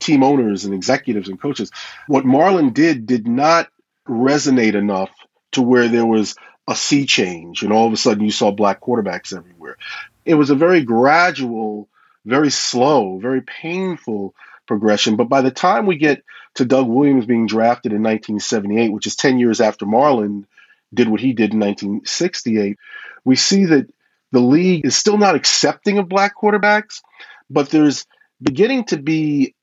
team 0.00 0.22
owners 0.22 0.64
and 0.64 0.74
executives 0.74 1.28
and 1.28 1.40
coaches. 1.40 1.70
What 2.08 2.24
Marlon 2.24 2.74
did 2.74 3.06
did 3.06 3.26
not 3.26 3.68
resonate 4.06 4.74
enough 4.74 5.10
to 5.52 5.62
where 5.62 5.88
there 5.88 6.06
was 6.06 6.34
a 6.68 6.76
sea 6.76 7.06
change 7.06 7.62
and 7.62 7.72
all 7.72 7.86
of 7.86 7.92
a 7.92 7.96
sudden 7.96 8.24
you 8.24 8.30
saw 8.30 8.50
black 8.50 8.80
quarterbacks 8.80 9.36
everywhere. 9.36 9.76
It 10.24 10.34
was 10.34 10.50
a 10.50 10.54
very 10.54 10.82
gradual, 10.82 11.88
very 12.24 12.50
slow, 12.50 13.18
very 13.18 13.42
painful 13.42 14.34
progression. 14.66 15.16
But 15.16 15.28
by 15.28 15.42
the 15.42 15.50
time 15.50 15.86
we 15.86 15.96
get 15.96 16.22
to 16.54 16.64
Doug 16.64 16.86
Williams 16.86 17.26
being 17.26 17.46
drafted 17.46 17.92
in 17.92 18.02
1978, 18.02 18.92
which 18.92 19.06
is 19.06 19.16
10 19.16 19.38
years 19.38 19.60
after 19.60 19.86
Marlin 19.86 20.46
did 20.94 21.08
what 21.08 21.20
he 21.20 21.32
did 21.32 21.52
in 21.52 21.60
1968, 21.60 22.78
we 23.24 23.36
see 23.36 23.64
that 23.66 23.90
the 24.30 24.40
league 24.40 24.86
is 24.86 24.96
still 24.96 25.18
not 25.18 25.34
accepting 25.34 25.98
of 25.98 26.08
black 26.08 26.34
quarterbacks, 26.36 27.02
but 27.50 27.70
there's 27.70 28.06
beginning 28.40 28.84
to 28.84 28.96
be 28.96 29.54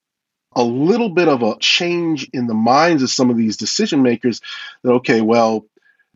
a 0.56 0.64
little 0.64 1.10
bit 1.10 1.28
of 1.28 1.44
a 1.44 1.58
change 1.60 2.30
in 2.34 2.48
the 2.48 2.54
minds 2.54 3.04
of 3.04 3.10
some 3.10 3.30
of 3.30 3.38
these 3.38 3.58
decision 3.58 4.02
makers 4.02 4.42
that, 4.84 4.92
okay, 4.92 5.22
well, 5.22 5.66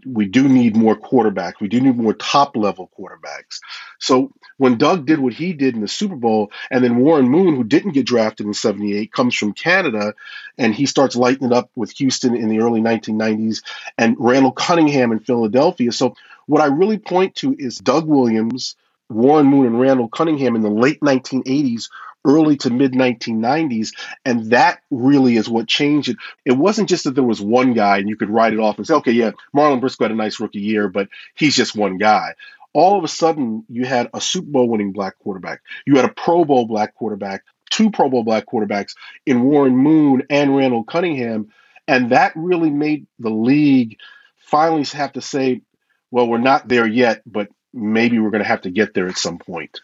we 0.06 0.26
do 0.26 0.48
need 0.48 0.76
more 0.76 0.96
quarterbacks. 0.96 1.60
We 1.60 1.68
do 1.68 1.82
need 1.82 1.98
more 1.98 2.14
top 2.14 2.56
level 2.56 2.90
quarterbacks. 2.98 3.60
So 4.00 4.32
when 4.58 4.78
Doug 4.78 5.06
did 5.06 5.20
what 5.20 5.34
he 5.34 5.54
did 5.54 5.76
in 5.76 5.82
the 5.82 5.88
Super 5.88 6.16
Bowl, 6.16 6.52
and 6.72 6.84
then 6.84 6.98
Warren 6.98 7.30
Moon, 7.30 7.56
who 7.56 7.64
didn't 7.64 7.94
get 7.94 8.06
drafted 8.06 8.46
in 8.46 8.54
78, 8.54 9.12
comes 9.12 9.36
from 9.36 9.54
Canada 9.54 10.14
and 10.58 10.74
he 10.74 10.86
starts 10.86 11.16
lighting 11.16 11.48
it 11.48 11.54
up 11.54 11.70
with 11.76 11.92
Houston 11.92 12.36
in 12.36 12.50
the 12.50 12.60
early 12.60 12.82
1990s 12.82 13.64
and 13.98 14.16
Randall 14.20 14.52
Cunningham 14.52 15.12
in 15.12 15.20
Philadelphia. 15.20 15.92
So 15.92 16.16
what 16.46 16.62
I 16.62 16.66
really 16.66 16.98
point 16.98 17.36
to 17.36 17.56
is 17.58 17.78
Doug 17.78 18.08
Williams, 18.08 18.76
Warren 19.10 19.48
Moon, 19.48 19.66
and 19.66 19.80
Randall 19.80 20.10
Cunningham 20.10 20.56
in 20.56 20.62
the 20.62 20.70
late 20.70 21.00
1980s 21.02 21.90
early 22.26 22.58
to 22.58 22.70
mid 22.70 22.94
1990s. 22.94 23.90
And 24.26 24.52
that 24.52 24.82
really 24.90 25.36
is 25.36 25.50
what 25.50 25.68
changed 25.68 26.10
it. 26.10 26.18
It 26.46 26.54
wasn't 26.54 26.90
just 26.90 27.04
that 27.04 27.16
there 27.16 27.24
was 27.24 27.42
one 27.42 27.74
guy 27.74 27.98
and 27.98 28.10
you 28.10 28.16
could 28.16 28.30
write 28.30 28.54
it 28.54 28.60
off 28.60 28.78
and 28.78 28.88
say, 28.88 28.96
okay, 28.96 29.12
yeah, 29.12 29.32
Marlin 29.54 29.80
Briscoe 29.80 30.06
had 30.06 30.12
a 30.12 30.16
nice 30.16 30.40
rookie 30.40 30.60
year, 30.60 30.88
but 30.88 31.10
he's 31.36 31.56
just 31.56 31.76
one 31.76 31.98
guy. 31.98 32.36
All 32.74 32.98
of 32.98 33.04
a 33.04 33.08
sudden, 33.08 33.66
you 33.70 33.86
had 33.86 34.10
a 34.14 34.22
Super 34.22 34.50
Bowl 34.50 34.68
winning 34.68 34.94
black 34.94 35.20
quarterback. 35.20 35.62
You 35.86 35.98
had 35.98 36.06
a 36.06 36.14
Pro 36.14 36.44
Bowl 36.44 36.66
black 36.66 36.96
quarterback, 36.96 37.44
two 37.70 37.92
Pro 37.92 38.10
Bowl 38.10 38.24
black 38.24 38.46
quarterbacks 38.48 38.96
in 39.26 39.44
Warren 39.44 39.78
Moon 39.78 40.24
and 40.30 40.56
Randall 40.56 40.84
Cunningham. 40.84 41.50
And 41.88 42.12
that 42.12 42.32
really 42.36 42.72
made 42.72 43.06
the 43.20 43.30
league 43.30 43.98
finally 44.38 44.84
have 44.86 45.14
to 45.14 45.22
say, 45.22 45.62
well, 46.10 46.28
we're 46.28 46.38
not 46.38 46.68
there 46.68 46.88
yet, 46.88 47.22
but 47.26 47.50
maybe 47.74 48.20
we're 48.20 48.32
going 48.32 48.44
to 48.44 48.48
have 48.48 48.62
to 48.62 48.72
get 48.72 48.94
there 48.94 49.08
at 49.08 49.18
some 49.18 49.40
point. 49.40 49.80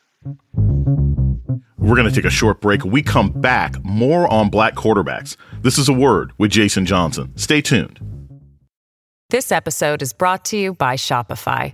We're 1.89 1.95
going 1.95 2.07
to 2.07 2.13
take 2.13 2.25
a 2.25 2.29
short 2.29 2.61
break. 2.61 2.85
We 2.85 3.01
come 3.01 3.31
back 3.31 3.83
more 3.83 4.31
on 4.31 4.49
black 4.49 4.75
quarterbacks. 4.75 5.35
This 5.63 5.79
is 5.79 5.89
a 5.89 5.93
word 5.93 6.31
with 6.37 6.51
Jason 6.51 6.85
Johnson. 6.85 7.35
Stay 7.35 7.61
tuned. 7.61 7.99
This 9.31 9.51
episode 9.51 10.03
is 10.03 10.13
brought 10.13 10.45
to 10.45 10.57
you 10.57 10.75
by 10.75 10.97
Shopify. 10.97 11.73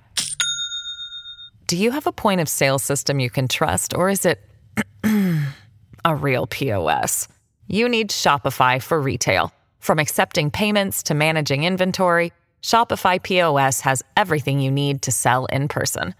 Do 1.67 1.75
you 1.75 1.91
have 1.91 2.07
a 2.07 2.13
point 2.13 2.39
of 2.39 2.47
sale 2.47 2.79
system 2.79 3.19
you 3.19 3.29
can 3.29 3.49
trust, 3.49 3.93
or 3.93 4.07
is 4.07 4.25
it 4.25 4.39
a 6.05 6.15
real 6.15 6.47
POS? 6.47 7.27
You 7.67 7.89
need 7.89 8.09
Shopify 8.09 8.81
for 8.81 9.01
retail. 9.01 9.51
From 9.79 9.99
accepting 9.99 10.49
payments 10.49 11.03
to 11.03 11.13
managing 11.13 11.65
inventory, 11.65 12.31
Shopify 12.61 13.21
POS 13.21 13.81
has 13.81 14.01
everything 14.15 14.61
you 14.61 14.71
need 14.71 15.01
to 15.01 15.11
sell 15.11 15.45
in 15.47 15.67
person. 15.67 16.15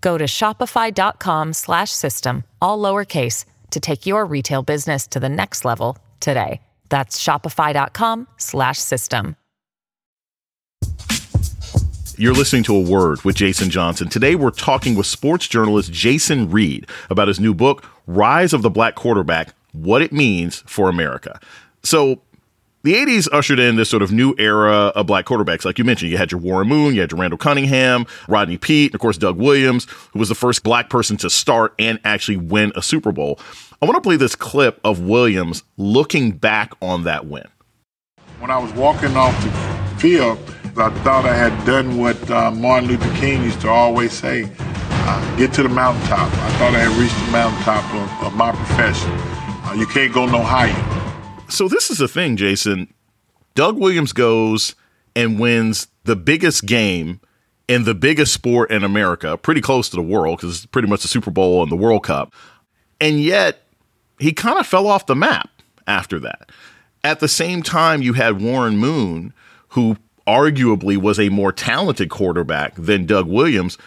Go 0.00 0.18
to 0.18 0.24
shopify.com 0.24 1.52
slash 1.52 1.90
system, 1.90 2.44
all 2.62 2.78
lowercase 2.78 3.44
to 3.70 3.80
take 3.80 4.06
your 4.06 4.24
retail 4.24 4.62
business 4.62 5.06
to 5.08 5.20
the 5.20 5.28
next 5.28 5.64
level 5.64 5.98
today. 6.20 6.60
That's 6.88 7.22
shopify.com 7.22 8.28
slash 8.36 8.78
system. 8.78 9.36
You're 12.18 12.32
listening 12.32 12.62
to 12.62 12.74
A 12.74 12.80
Word 12.80 13.22
with 13.24 13.36
Jason 13.36 13.68
Johnson. 13.68 14.08
Today 14.08 14.36
we're 14.36 14.50
talking 14.50 14.94
with 14.94 15.06
sports 15.06 15.46
journalist 15.46 15.92
Jason 15.92 16.50
Reid 16.50 16.88
about 17.10 17.28
his 17.28 17.38
new 17.38 17.52
book, 17.52 17.84
Rise 18.06 18.54
of 18.54 18.62
the 18.62 18.70
Black 18.70 18.94
Quarterback: 18.94 19.52
What 19.72 20.00
It 20.00 20.12
Means 20.12 20.62
for 20.66 20.88
America. 20.88 21.38
So, 21.82 22.22
the 22.86 22.94
80s 22.94 23.28
ushered 23.32 23.58
in 23.58 23.74
this 23.74 23.90
sort 23.90 24.04
of 24.04 24.12
new 24.12 24.32
era 24.38 24.92
of 24.94 25.08
black 25.08 25.24
quarterbacks. 25.26 25.64
Like 25.64 25.76
you 25.76 25.84
mentioned, 25.84 26.12
you 26.12 26.18
had 26.18 26.30
your 26.30 26.40
Warren 26.40 26.68
Moon, 26.68 26.94
you 26.94 27.00
had 27.00 27.10
your 27.10 27.18
Randall 27.20 27.36
Cunningham, 27.36 28.06
Rodney 28.28 28.58
Peete, 28.58 28.92
and 28.92 28.94
of 28.94 29.00
course, 29.00 29.18
Doug 29.18 29.36
Williams, 29.38 29.88
who 30.12 30.20
was 30.20 30.28
the 30.28 30.36
first 30.36 30.62
black 30.62 30.88
person 30.88 31.16
to 31.16 31.28
start 31.28 31.74
and 31.80 31.98
actually 32.04 32.36
win 32.36 32.70
a 32.76 32.82
Super 32.82 33.10
Bowl. 33.10 33.40
I 33.82 33.86
want 33.86 33.96
to 33.96 34.00
play 34.00 34.16
this 34.16 34.36
clip 34.36 34.80
of 34.84 35.00
Williams 35.00 35.64
looking 35.76 36.30
back 36.30 36.74
on 36.80 37.02
that 37.02 37.26
win. 37.26 37.48
When 38.38 38.52
I 38.52 38.58
was 38.58 38.72
walking 38.74 39.16
off 39.16 39.34
the 39.42 39.50
field, 40.00 40.38
I 40.76 40.90
thought 41.02 41.24
I 41.24 41.34
had 41.34 41.66
done 41.66 41.98
what 41.98 42.30
uh, 42.30 42.52
Martin 42.52 42.88
Luther 42.88 43.12
King 43.16 43.42
used 43.42 43.62
to 43.62 43.68
always 43.68 44.12
say 44.12 44.48
uh, 44.60 45.36
get 45.36 45.52
to 45.54 45.64
the 45.64 45.68
mountaintop. 45.68 46.32
I 46.32 46.50
thought 46.58 46.72
I 46.72 46.84
had 46.84 46.96
reached 47.00 47.18
the 47.26 47.32
mountaintop 47.32 48.20
of, 48.22 48.26
of 48.28 48.36
my 48.36 48.52
profession. 48.52 49.10
Uh, 49.64 49.74
you 49.76 49.86
can't 49.88 50.14
go 50.14 50.24
no 50.26 50.40
higher 50.40 50.95
so 51.48 51.68
this 51.68 51.90
is 51.90 51.98
the 51.98 52.08
thing, 52.08 52.36
Jason. 52.36 52.92
Doug 53.54 53.78
Williams 53.78 54.12
goes 54.12 54.74
and 55.14 55.40
wins 55.40 55.88
the 56.04 56.16
biggest 56.16 56.66
game 56.66 57.20
in 57.68 57.84
the 57.84 57.94
biggest 57.94 58.32
sport 58.32 58.70
in 58.70 58.84
America, 58.84 59.36
pretty 59.36 59.60
close 59.60 59.88
to 59.88 59.96
the 59.96 60.02
world 60.02 60.38
because 60.38 60.56
it's 60.56 60.66
pretty 60.66 60.88
much 60.88 61.02
the 61.02 61.08
Super 61.08 61.30
Bowl 61.30 61.62
and 61.62 61.72
the 61.72 61.76
World 61.76 62.04
Cup. 62.04 62.32
And 63.00 63.20
yet 63.20 63.62
he 64.18 64.32
kind 64.32 64.58
of 64.58 64.66
fell 64.66 64.86
off 64.86 65.06
the 65.06 65.16
map 65.16 65.50
after 65.86 66.18
that. 66.20 66.50
At 67.02 67.20
the 67.20 67.28
same 67.28 67.62
time, 67.62 68.02
you 68.02 68.14
had 68.14 68.40
Warren 68.40 68.76
Moon, 68.76 69.32
who 69.68 69.96
arguably 70.26 70.96
was 70.96 71.18
a 71.18 71.28
more 71.28 71.52
talented 71.52 72.10
quarterback 72.10 72.74
than 72.74 73.06
Doug 73.06 73.26
Williams, 73.26 73.78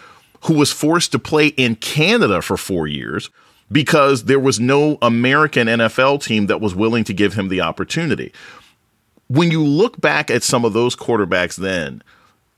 who 0.46 0.54
was 0.54 0.72
forced 0.72 1.12
to 1.12 1.20
play 1.20 1.48
in 1.48 1.76
Canada 1.76 2.42
for 2.42 2.58
four 2.58 2.88
years 2.88 3.30
because 3.72 4.26
there 4.26 4.40
was 4.40 4.60
no 4.60 4.98
American 5.02 5.68
NFL 5.68 6.24
team 6.24 6.48
that 6.48 6.62
was 6.62 6.76
willing 6.76 7.04
to 7.06 7.14
give 7.14 7.34
him 7.34 7.50
the 7.50 7.62
opportunity. 7.62 8.34
When 9.28 9.52
you 9.52 9.64
look 9.64 10.00
back 10.02 10.32
at 10.32 10.44
some 10.44 10.66
of 10.66 10.74
those 10.74 10.96
quarterbacks 10.96 11.56
then, 11.56 12.04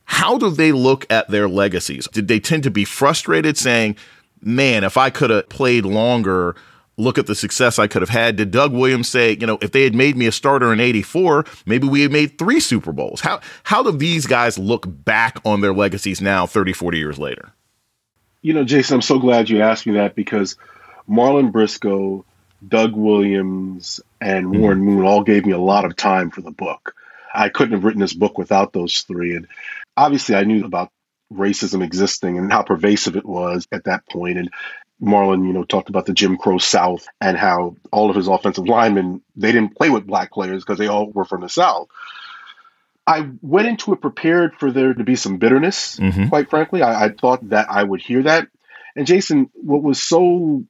how 0.05 0.37
do 0.37 0.49
they 0.49 0.71
look 0.71 1.05
at 1.11 1.29
their 1.29 1.47
legacies? 1.47 2.07
Did 2.07 2.27
they 2.27 2.39
tend 2.39 2.63
to 2.63 2.71
be 2.71 2.85
frustrated 2.85 3.57
saying, 3.57 3.97
man, 4.41 4.83
if 4.83 4.97
I 4.97 5.09
could 5.09 5.29
have 5.29 5.49
played 5.49 5.85
longer, 5.85 6.55
look 6.97 7.17
at 7.17 7.27
the 7.27 7.35
success 7.35 7.79
I 7.79 7.87
could 7.87 8.01
have 8.01 8.09
had. 8.09 8.35
Did 8.35 8.51
Doug 8.51 8.73
Williams 8.73 9.09
say, 9.09 9.37
you 9.39 9.47
know, 9.47 9.57
if 9.61 9.71
they 9.71 9.83
had 9.83 9.95
made 9.95 10.15
me 10.15 10.27
a 10.27 10.31
starter 10.31 10.71
in 10.71 10.79
84, 10.79 11.45
maybe 11.65 11.87
we 11.87 12.01
had 12.01 12.11
made 12.11 12.37
three 12.37 12.59
Super 12.59 12.91
Bowls? 12.91 13.21
How 13.21 13.41
how 13.63 13.83
do 13.83 13.91
these 13.91 14.25
guys 14.25 14.57
look 14.57 14.85
back 14.87 15.39
on 15.45 15.61
their 15.61 15.73
legacies 15.73 16.21
now 16.21 16.45
30, 16.45 16.73
40 16.73 16.97
years 16.97 17.19
later? 17.19 17.51
You 18.41 18.53
know, 18.53 18.63
Jason, 18.63 18.95
I'm 18.95 19.01
so 19.01 19.19
glad 19.19 19.49
you 19.49 19.61
asked 19.61 19.85
me 19.85 19.93
that 19.93 20.15
because 20.15 20.55
Marlin 21.11 21.51
Briscoe, 21.51 22.23
Doug 22.65 22.95
Williams, 22.95 23.99
and 24.21 24.47
mm-hmm. 24.47 24.61
Warren 24.61 24.79
Moon 24.79 25.05
all 25.05 25.23
gave 25.23 25.45
me 25.45 25.51
a 25.51 25.59
lot 25.59 25.83
of 25.83 25.97
time 25.97 26.31
for 26.31 26.39
the 26.39 26.51
book. 26.51 26.95
I 27.33 27.49
couldn't 27.49 27.73
have 27.73 27.83
written 27.83 27.99
this 27.99 28.13
book 28.13 28.37
without 28.37 28.71
those 28.71 29.01
three. 29.01 29.35
And 29.35 29.47
obviously, 29.97 30.35
I 30.35 30.45
knew 30.45 30.63
about 30.63 30.89
racism 31.33 31.83
existing 31.83 32.37
and 32.37 32.49
how 32.49 32.61
pervasive 32.61 33.17
it 33.17 33.25
was 33.25 33.67
at 33.73 33.83
that 33.85 34.07
point. 34.07 34.37
And 34.37 34.49
Marlin, 35.01 35.43
you 35.43 35.51
know, 35.51 35.65
talked 35.65 35.89
about 35.89 36.05
the 36.05 36.13
Jim 36.13 36.37
Crow 36.37 36.59
South 36.59 37.05
and 37.19 37.37
how 37.37 37.75
all 37.91 38.09
of 38.09 38.15
his 38.15 38.29
offensive 38.29 38.65
linemen, 38.65 39.21
they 39.35 39.51
didn't 39.51 39.75
play 39.75 39.89
with 39.89 40.07
black 40.07 40.31
players 40.31 40.63
because 40.63 40.77
they 40.77 40.87
all 40.87 41.11
were 41.11 41.25
from 41.25 41.41
the 41.41 41.49
South. 41.49 41.89
I 43.05 43.29
went 43.41 43.67
into 43.67 43.91
it 43.91 43.99
prepared 43.99 44.55
for 44.55 44.71
there 44.71 44.93
to 44.93 45.03
be 45.03 45.17
some 45.17 45.39
bitterness, 45.39 45.97
mm-hmm. 45.97 46.29
quite 46.29 46.49
frankly. 46.49 46.81
I, 46.83 47.05
I, 47.05 47.09
thought 47.09 47.49
that 47.49 47.69
I 47.69 47.83
would 47.83 48.01
hear 48.01 48.23
that. 48.23 48.47
And 48.95 49.07
Jason, 49.07 49.49
what 49.55 49.81
was 49.81 50.01
so 50.01 50.63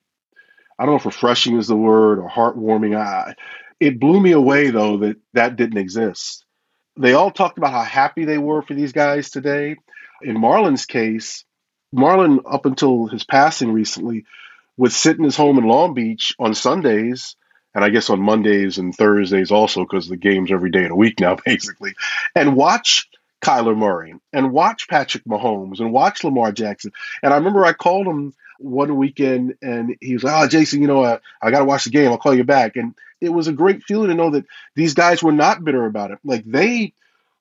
I 0.81 0.85
don't 0.85 0.93
know 0.93 0.97
if 0.97 1.05
refreshing 1.05 1.59
is 1.59 1.67
the 1.67 1.75
word 1.75 2.17
or 2.17 2.27
heartwarming. 2.27 2.97
I, 2.97 3.35
it 3.79 4.00
blew 4.00 4.19
me 4.19 4.31
away 4.31 4.71
though 4.71 4.97
that 4.97 5.17
that 5.33 5.55
didn't 5.55 5.77
exist. 5.77 6.43
They 6.97 7.13
all 7.13 7.29
talked 7.29 7.59
about 7.59 7.71
how 7.71 7.83
happy 7.83 8.25
they 8.25 8.39
were 8.39 8.63
for 8.63 8.73
these 8.73 8.91
guys 8.91 9.29
today. 9.29 9.75
In 10.23 10.39
Marlin's 10.39 10.88
case, 10.88 11.45
Marlin, 11.93 12.39
up 12.50 12.65
until 12.65 13.05
his 13.05 13.23
passing 13.23 13.71
recently, 13.71 14.25
would 14.75 14.91
sit 14.91 15.19
in 15.19 15.23
his 15.23 15.38
home 15.38 15.59
in 15.59 15.65
Long 15.65 15.93
Beach 15.93 16.33
on 16.39 16.55
Sundays, 16.55 17.35
and 17.75 17.85
I 17.85 17.89
guess 17.89 18.09
on 18.09 18.19
Mondays 18.19 18.79
and 18.79 18.95
Thursdays 18.95 19.51
also, 19.51 19.81
because 19.81 20.07
the 20.07 20.17
game's 20.17 20.51
every 20.51 20.71
day 20.71 20.83
of 20.83 20.89
the 20.89 20.95
week 20.95 21.19
now, 21.19 21.38
basically, 21.45 21.93
and 22.33 22.55
watch 22.55 23.07
Kyler 23.43 23.77
Murray 23.77 24.15
and 24.33 24.51
watch 24.51 24.88
Patrick 24.88 25.25
Mahomes 25.25 25.79
and 25.79 25.93
watch 25.93 26.23
Lamar 26.23 26.51
Jackson. 26.51 26.91
And 27.21 27.31
I 27.31 27.38
remember 27.38 27.65
I 27.65 27.73
called 27.73 28.07
him 28.07 28.33
one 28.62 28.98
weekend 28.98 29.56
and 29.62 29.96
he 30.01 30.13
was 30.13 30.24
like, 30.24 30.34
Oh, 30.36 30.48
Jason, 30.48 30.82
you 30.82 30.88
know, 30.88 31.03
uh, 31.03 31.20
I 31.41 31.51
got 31.51 31.60
to 31.60 31.65
watch 31.65 31.86
the 31.86 31.89
game. 31.89 32.10
I'll 32.12 32.18
call 32.18 32.34
you 32.36 32.44
back. 32.44 32.75
And 32.75 32.96
it 33.20 33.30
was 33.30 33.48
a 33.48 33.53
great 33.53 33.84
feeling 33.84 34.10
to 34.10 34.15
know 34.15 34.32
that 34.32 34.46
these 34.75 34.94
guys 34.94 35.24
were 35.24 35.32
not 35.32 35.63
bitter 35.63 35.86
about 35.86 36.12
it. 36.12 36.20
Like 36.24 36.44
they 36.46 36.94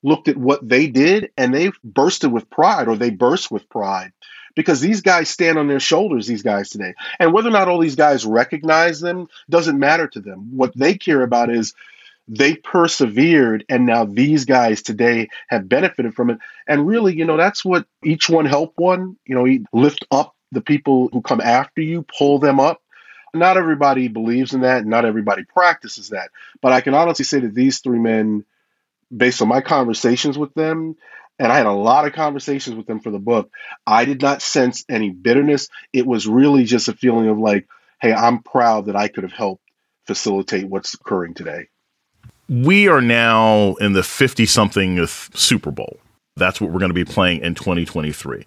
looked 0.03 0.29
at 0.29 0.37
what 0.37 0.67
they 0.67 0.87
did 0.87 1.31
and 1.37 1.55
they 1.55 1.73
bursted 1.85 2.33
with 2.33 2.51
pride 2.51 2.89
or 2.89 2.97
they 2.97 3.11
burst 3.11 3.51
with 3.51 3.69
pride 3.69 4.13
because 4.55 4.81
these 4.81 5.01
guys 5.03 5.29
stand 5.29 5.59
on 5.59 5.69
their 5.69 5.81
shoulders, 5.81 6.27
these 6.27 6.43
guys 6.43 6.71
today. 6.71 6.95
And 7.19 7.33
whether 7.33 7.49
or 7.49 7.53
not 7.53 7.69
all 7.69 7.79
these 7.81 7.97
guys 7.97 8.25
recognize 8.25 9.01
them 9.01 9.29
doesn't 9.49 9.79
matter 9.79 10.09
to 10.09 10.21
them. 10.21 10.57
What 10.57 10.77
they 10.77 10.97
care 10.97 11.23
about 11.23 11.51
is 11.51 11.75
they 12.29 12.55
persevered 12.55 13.65
and 13.69 13.87
now 13.87 14.05
these 14.05 14.45
guys 14.45 14.83
today 14.83 15.29
have 15.49 15.69
benefited 15.69 16.15
from 16.15 16.31
it 16.31 16.39
and 16.69 16.87
really 16.87 17.15
you 17.17 17.25
know 17.25 17.37
that's 17.37 17.65
what 17.65 17.87
each 18.05 18.31
one 18.31 18.47
help 18.47 18.73
one 18.77 19.17
you 19.27 19.35
know 19.35 19.65
lift 19.73 20.07
up 20.13 20.37
the 20.53 20.61
people 20.61 21.09
who 21.13 21.23
come 21.23 21.41
after 21.41 21.81
you, 21.81 22.05
pull 22.19 22.39
them 22.39 22.61
up. 22.61 22.83
Not 23.33 23.57
everybody 23.57 24.09
believes 24.09 24.55
in 24.55 24.63
that, 24.63 24.85
not 24.85 25.05
everybody 25.05 25.45
practices 25.45 26.09
that. 26.09 26.31
But 26.61 26.73
I 26.73 26.81
can 26.81 26.95
honestly 26.95 27.25
say 27.25 27.41
that 27.41 27.55
these 27.55 27.79
three 27.79 27.99
men, 27.99 28.45
based 29.17 29.41
on 29.41 29.49
my 29.49 29.61
conversations 29.61 30.37
with 30.37 30.53
them, 30.55 30.97
and 31.39 31.53
I 31.53 31.57
had 31.57 31.67
a 31.67 31.73
lot 31.73 32.07
of 32.07 32.13
conversations 32.13 32.77
with 32.77 32.87
them 32.87 33.01
for 33.01 33.11
the 33.11 33.19
book, 33.19 33.51
I 33.87 34.05
did 34.05 34.21
not 34.21 34.43
sense 34.43 34.85
any 34.89 35.11
bitterness. 35.11 35.69
It 35.93 36.07
was 36.07 36.27
really 36.27 36.65
just 36.65 36.89
a 36.89 36.93
feeling 36.93 37.29
of 37.29 37.39
like, 37.39 37.67
hey, 38.01 38.13
I'm 38.13 38.43
proud 38.43 38.87
that 38.87 38.97
I 38.97 39.09
could 39.09 39.25
have 39.25 39.33
helped 39.33 39.63
facilitate 40.07 40.69
what's 40.69 40.93
occurring 40.95 41.35
today. 41.35 41.69
We 42.49 42.89
are 42.89 43.01
now 43.01 43.75
in 43.75 43.93
the 43.93 44.03
50 44.03 44.45
something 44.45 45.07
Super 45.07 45.71
Bowl. 45.71 45.99
That's 46.37 46.61
what 46.61 46.71
we're 46.71 46.81
going 46.81 46.91
to 46.91 46.95
be 46.95 47.05
playing 47.05 47.43
in 47.43 47.55
2023. 47.55 48.45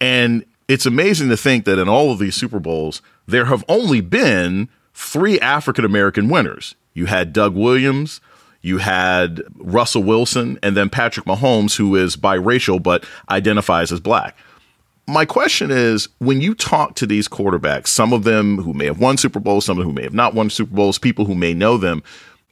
And 0.00 0.44
it's 0.68 0.86
amazing 0.86 1.28
to 1.28 1.36
think 1.36 1.64
that 1.64 1.78
in 1.78 1.88
all 1.88 2.10
of 2.10 2.18
these 2.18 2.34
Super 2.34 2.60
Bowls, 2.60 3.02
there 3.26 3.46
have 3.46 3.64
only 3.68 4.00
been 4.00 4.68
three 4.94 5.38
African 5.40 5.84
American 5.84 6.28
winners. 6.28 6.74
You 6.94 7.06
had 7.06 7.32
Doug 7.32 7.54
Williams, 7.54 8.20
you 8.60 8.78
had 8.78 9.42
Russell 9.56 10.02
Wilson, 10.02 10.58
and 10.62 10.76
then 10.76 10.88
Patrick 10.88 11.26
Mahomes, 11.26 11.76
who 11.76 11.96
is 11.96 12.16
biracial 12.16 12.82
but 12.82 13.04
identifies 13.28 13.90
as 13.92 14.00
black. 14.00 14.36
My 15.08 15.24
question 15.24 15.70
is 15.72 16.08
when 16.18 16.40
you 16.40 16.54
talk 16.54 16.94
to 16.96 17.06
these 17.06 17.28
quarterbacks, 17.28 17.88
some 17.88 18.12
of 18.12 18.22
them 18.22 18.58
who 18.58 18.72
may 18.72 18.86
have 18.86 19.00
won 19.00 19.16
Super 19.16 19.40
Bowls, 19.40 19.64
some 19.64 19.78
of 19.78 19.84
them 19.84 19.90
who 19.90 19.96
may 19.96 20.04
have 20.04 20.14
not 20.14 20.34
won 20.34 20.48
Super 20.48 20.74
Bowls, 20.74 20.98
people 20.98 21.24
who 21.24 21.34
may 21.34 21.54
know 21.54 21.76
them, 21.76 22.02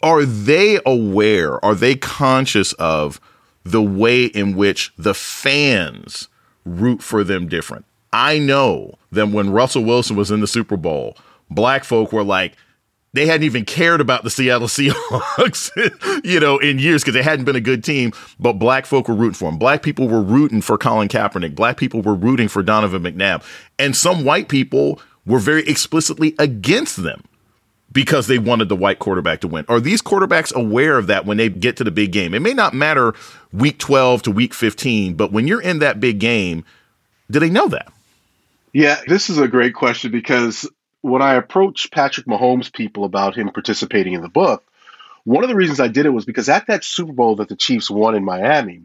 are 0.03 0.25
they 0.25 0.81
aware, 0.85 1.65
are 1.65 1.75
they 1.75 1.95
conscious 1.95 2.73
of 2.75 3.21
the 3.63 3.83
way 3.83 4.25
in 4.25 4.57
which 4.57 4.93
the 4.99 5.15
fans 5.15 6.29
root 6.65 7.03
for 7.03 7.23
them 7.23 7.47
different? 7.47 7.85
I 8.13 8.39
know 8.39 8.95
that 9.13 9.29
when 9.29 9.51
Russell 9.51 9.85
Wilson 9.85 10.17
was 10.17 10.31
in 10.31 10.41
the 10.41 10.47
Super 10.47 10.77
Bowl, 10.77 11.17
black 11.51 11.85
folk 11.85 12.13
were 12.13 12.25
like, 12.25 12.57
they 13.13 13.27
hadn't 13.27 13.45
even 13.45 13.65
cared 13.65 14.01
about 14.01 14.23
the 14.23 14.31
Seattle 14.31 14.69
Seahawks, 14.69 15.71
you 16.25 16.39
know, 16.39 16.59
in 16.59 16.79
years 16.79 17.03
because 17.03 17.15
they 17.15 17.23
hadn't 17.23 17.45
been 17.45 17.57
a 17.57 17.61
good 17.61 17.83
team. 17.83 18.13
But 18.39 18.55
black 18.55 18.87
folk 18.87 19.09
were 19.09 19.15
rooting 19.15 19.35
for 19.35 19.49
him. 19.49 19.59
Black 19.59 19.83
people 19.83 20.09
were 20.09 20.23
rooting 20.23 20.61
for 20.61 20.79
Colin 20.79 21.09
Kaepernick. 21.09 21.55
Black 21.55 21.77
people 21.77 22.03
were 22.03 22.15
rooting 22.15 22.49
for 22.49 22.63
Donovan 22.63 23.03
McNabb. 23.03 23.45
And 23.79 23.97
some 23.97 24.25
white 24.25 24.49
people 24.49 25.01
were 25.27 25.41
very 25.41 25.67
explicitly 25.69 26.35
against 26.39 27.03
them 27.03 27.25
because 27.93 28.29
they 28.29 28.39
wanted 28.39 28.69
the 28.69 28.77
white 28.77 29.01
quarterback 29.01 29.41
to 29.41 29.49
win. 29.49 29.65
Are 29.69 29.81
these 29.81 30.01
quarterbacks 30.01 30.55
aware 30.55 30.97
of 30.97 31.09
that 31.09 31.27
when 31.27 31.37
they 31.37 31.49
get 31.49 31.77
to 31.79 31.85
the 31.85 31.91
big 31.91 32.13
game? 32.13 32.35
It 32.35 32.41
may 32.41 32.55
not 32.55 32.75
matter 32.75 33.15
week 33.53 33.79
12 33.79 34.23
to 34.23 34.31
week 34.31 34.55
15, 34.55 35.15
but 35.15 35.33
when 35.33 35.49
you're 35.49 35.61
in 35.61 35.81
that 35.81 35.99
big 35.99 36.21
game, 36.21 36.65
do 37.31 37.41
they 37.41 37.51
know 37.51 37.67
that? 37.69 37.93
Yeah, 38.73 39.01
this 39.07 39.31
is 39.31 39.39
a 39.39 39.49
great 39.49 39.75
question 39.75 40.13
because 40.13 40.69
when 41.03 41.23
I 41.23 41.35
approached 41.35 41.93
Patrick 41.93 42.27
Mahomes 42.27 42.73
people 42.73 43.05
about 43.05 43.37
him 43.37 43.51
participating 43.51 44.15
in 44.15 44.23
the 44.23 44.29
book, 44.29 44.65
One 45.25 45.45
of 45.45 45.51
the 45.51 45.57
reasons 45.57 45.81
I 45.81 45.89
did 45.89 46.07
it 46.07 46.11
was 46.11 46.27
because 46.27 46.49
at 46.51 46.67
that 46.69 46.85
Super 46.85 47.13
Bowl 47.13 47.37
that 47.37 47.49
the 47.49 47.57
Chiefs 47.57 47.91
won 47.91 48.17
in 48.17 48.25
Miami, 48.25 48.83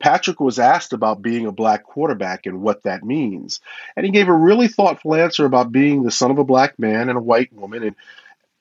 Patrick 0.00 0.40
was 0.40 0.58
asked 0.58 0.92
about 0.92 1.22
being 1.22 1.46
a 1.46 1.52
black 1.52 1.84
quarterback 1.84 2.46
and 2.46 2.62
what 2.62 2.84
that 2.84 3.04
means. 3.04 3.60
And 3.96 4.06
he 4.06 4.12
gave 4.12 4.28
a 4.28 4.34
really 4.34 4.68
thoughtful 4.68 5.14
answer 5.14 5.46
about 5.46 5.72
being 5.72 6.02
the 6.02 6.10
son 6.12 6.32
of 6.32 6.38
a 6.38 6.44
black 6.44 6.78
man 6.78 7.08
and 7.10 7.18
a 7.18 7.22
white 7.22 7.52
woman 7.54 7.84
and 7.84 7.96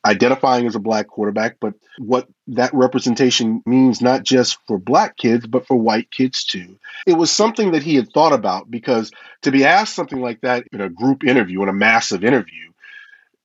identifying 0.06 0.68
as 0.68 0.76
a 0.76 0.80
black 0.80 1.08
quarterback, 1.08 1.58
but 1.60 1.74
what 1.98 2.28
that 2.48 2.74
representation 2.74 3.64
means 3.66 4.02
not 4.02 4.24
just 4.24 4.58
for 4.68 4.78
black 4.78 5.18
kids, 5.18 5.48
but 5.48 5.66
for 5.66 5.76
white 5.76 6.12
kids 6.12 6.44
too. 6.44 6.78
It 7.08 7.14
was 7.14 7.32
something 7.32 7.72
that 7.72 7.84
he 7.84 7.96
had 7.96 8.12
thought 8.14 8.34
about 8.34 8.70
because 8.70 9.12
to 9.42 9.52
be 9.52 9.66
asked 9.66 9.96
something 9.96 10.22
like 10.22 10.42
that 10.42 10.66
in 10.72 10.80
a 10.80 10.90
group 10.90 11.24
interview, 11.24 11.64
in 11.64 11.70
a 11.70 11.74
massive 11.74 12.24
interview, 12.24 12.72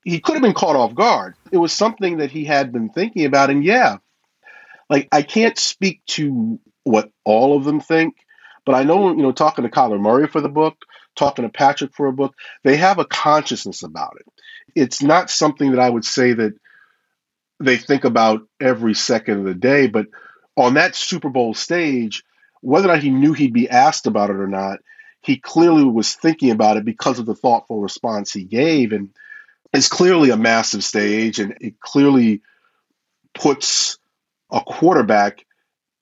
he 0.05 0.21
could 0.21 0.35
have 0.35 0.43
been 0.43 0.55
caught 0.55 0.77
off 0.77 0.95
guard. 0.95 1.35
It 1.51 1.59
was 1.59 1.73
something 1.73 2.19
that 2.19 2.31
he 2.31 2.45
had 2.45 2.73
been 2.73 2.91
thinking 2.91 3.25
about. 3.25 3.51
And 3.51 3.65
yeah, 3.65 3.99
like 4.89 5.09
I 5.13 5.23
can't 5.23 5.59
speak 5.59 6.03
to 6.09 6.61
what 6.85 7.11
all 7.25 7.57
of 7.57 7.65
them 7.65 7.81
think, 7.81 8.17
but 8.67 8.75
I 8.75 8.83
know, 8.83 9.11
you 9.11 9.23
know, 9.23 9.33
talking 9.33 9.65
to 9.65 9.71
Kyler 9.71 10.01
Murray 10.01 10.27
for 10.27 10.41
the 10.41 10.49
book, 10.49 10.77
talking 11.17 11.45
to 11.45 11.51
Patrick 11.51 11.95
for 11.95 12.07
a 12.07 12.13
book, 12.13 12.35
they 12.65 12.77
have 12.77 12.99
a 12.99 13.05
consciousness 13.05 13.83
about 13.83 14.17
it. 14.21 14.27
It's 14.75 15.03
not 15.03 15.31
something 15.31 15.73
that 15.73 15.81
I 15.81 15.91
would 15.91 16.05
say 16.05 16.33
that 16.33 16.55
they 17.59 17.77
think 17.77 18.05
about 18.05 18.43
every 18.61 18.95
second 18.95 19.39
of 19.41 19.45
the 19.45 19.55
day, 19.55 19.87
but 19.87 20.07
on 20.57 20.75
that 20.75 20.95
Super 20.95 21.29
Bowl 21.29 21.55
stage, 21.55 22.25
whether 22.63 22.89
or 22.89 22.95
not 22.95 23.03
he 23.03 23.11
knew 23.11 23.33
he'd 23.33 23.53
be 23.53 23.69
asked 23.69 24.07
about 24.07 24.31
it 24.31 24.37
or 24.37 24.47
not, 24.47 24.81
he 25.23 25.37
clearly 25.37 25.85
was 25.85 26.15
thinking 26.15 26.51
about 26.51 26.77
it 26.77 26.85
because 26.85 27.19
of 27.19 27.27
the 27.27 27.35
thoughtful 27.35 27.81
response 27.81 28.33
he 28.33 28.45
gave. 28.45 28.93
And 28.93 29.11
it's 29.73 29.89
clearly 29.89 30.31
a 30.31 30.37
massive 30.37 30.83
stage, 30.83 31.39
and 31.39 31.57
it 31.61 31.79
clearly 31.81 32.43
puts 33.35 33.99
a 34.51 34.61
quarterback 34.61 35.45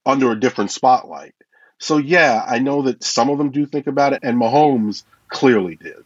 under 0.06 0.30
a 0.30 0.40
different 0.40 0.70
spotlight. 0.70 1.34
So 1.78 1.96
yeah, 1.96 2.44
I 2.46 2.58
know 2.58 2.82
that 2.82 3.02
some 3.02 3.30
of 3.30 3.38
them 3.38 3.50
do 3.50 3.64
think 3.66 3.86
about 3.86 4.12
it, 4.12 4.20
and 4.22 4.36
Mahomes 4.36 5.04
clearly 5.28 5.76
did. 5.76 6.04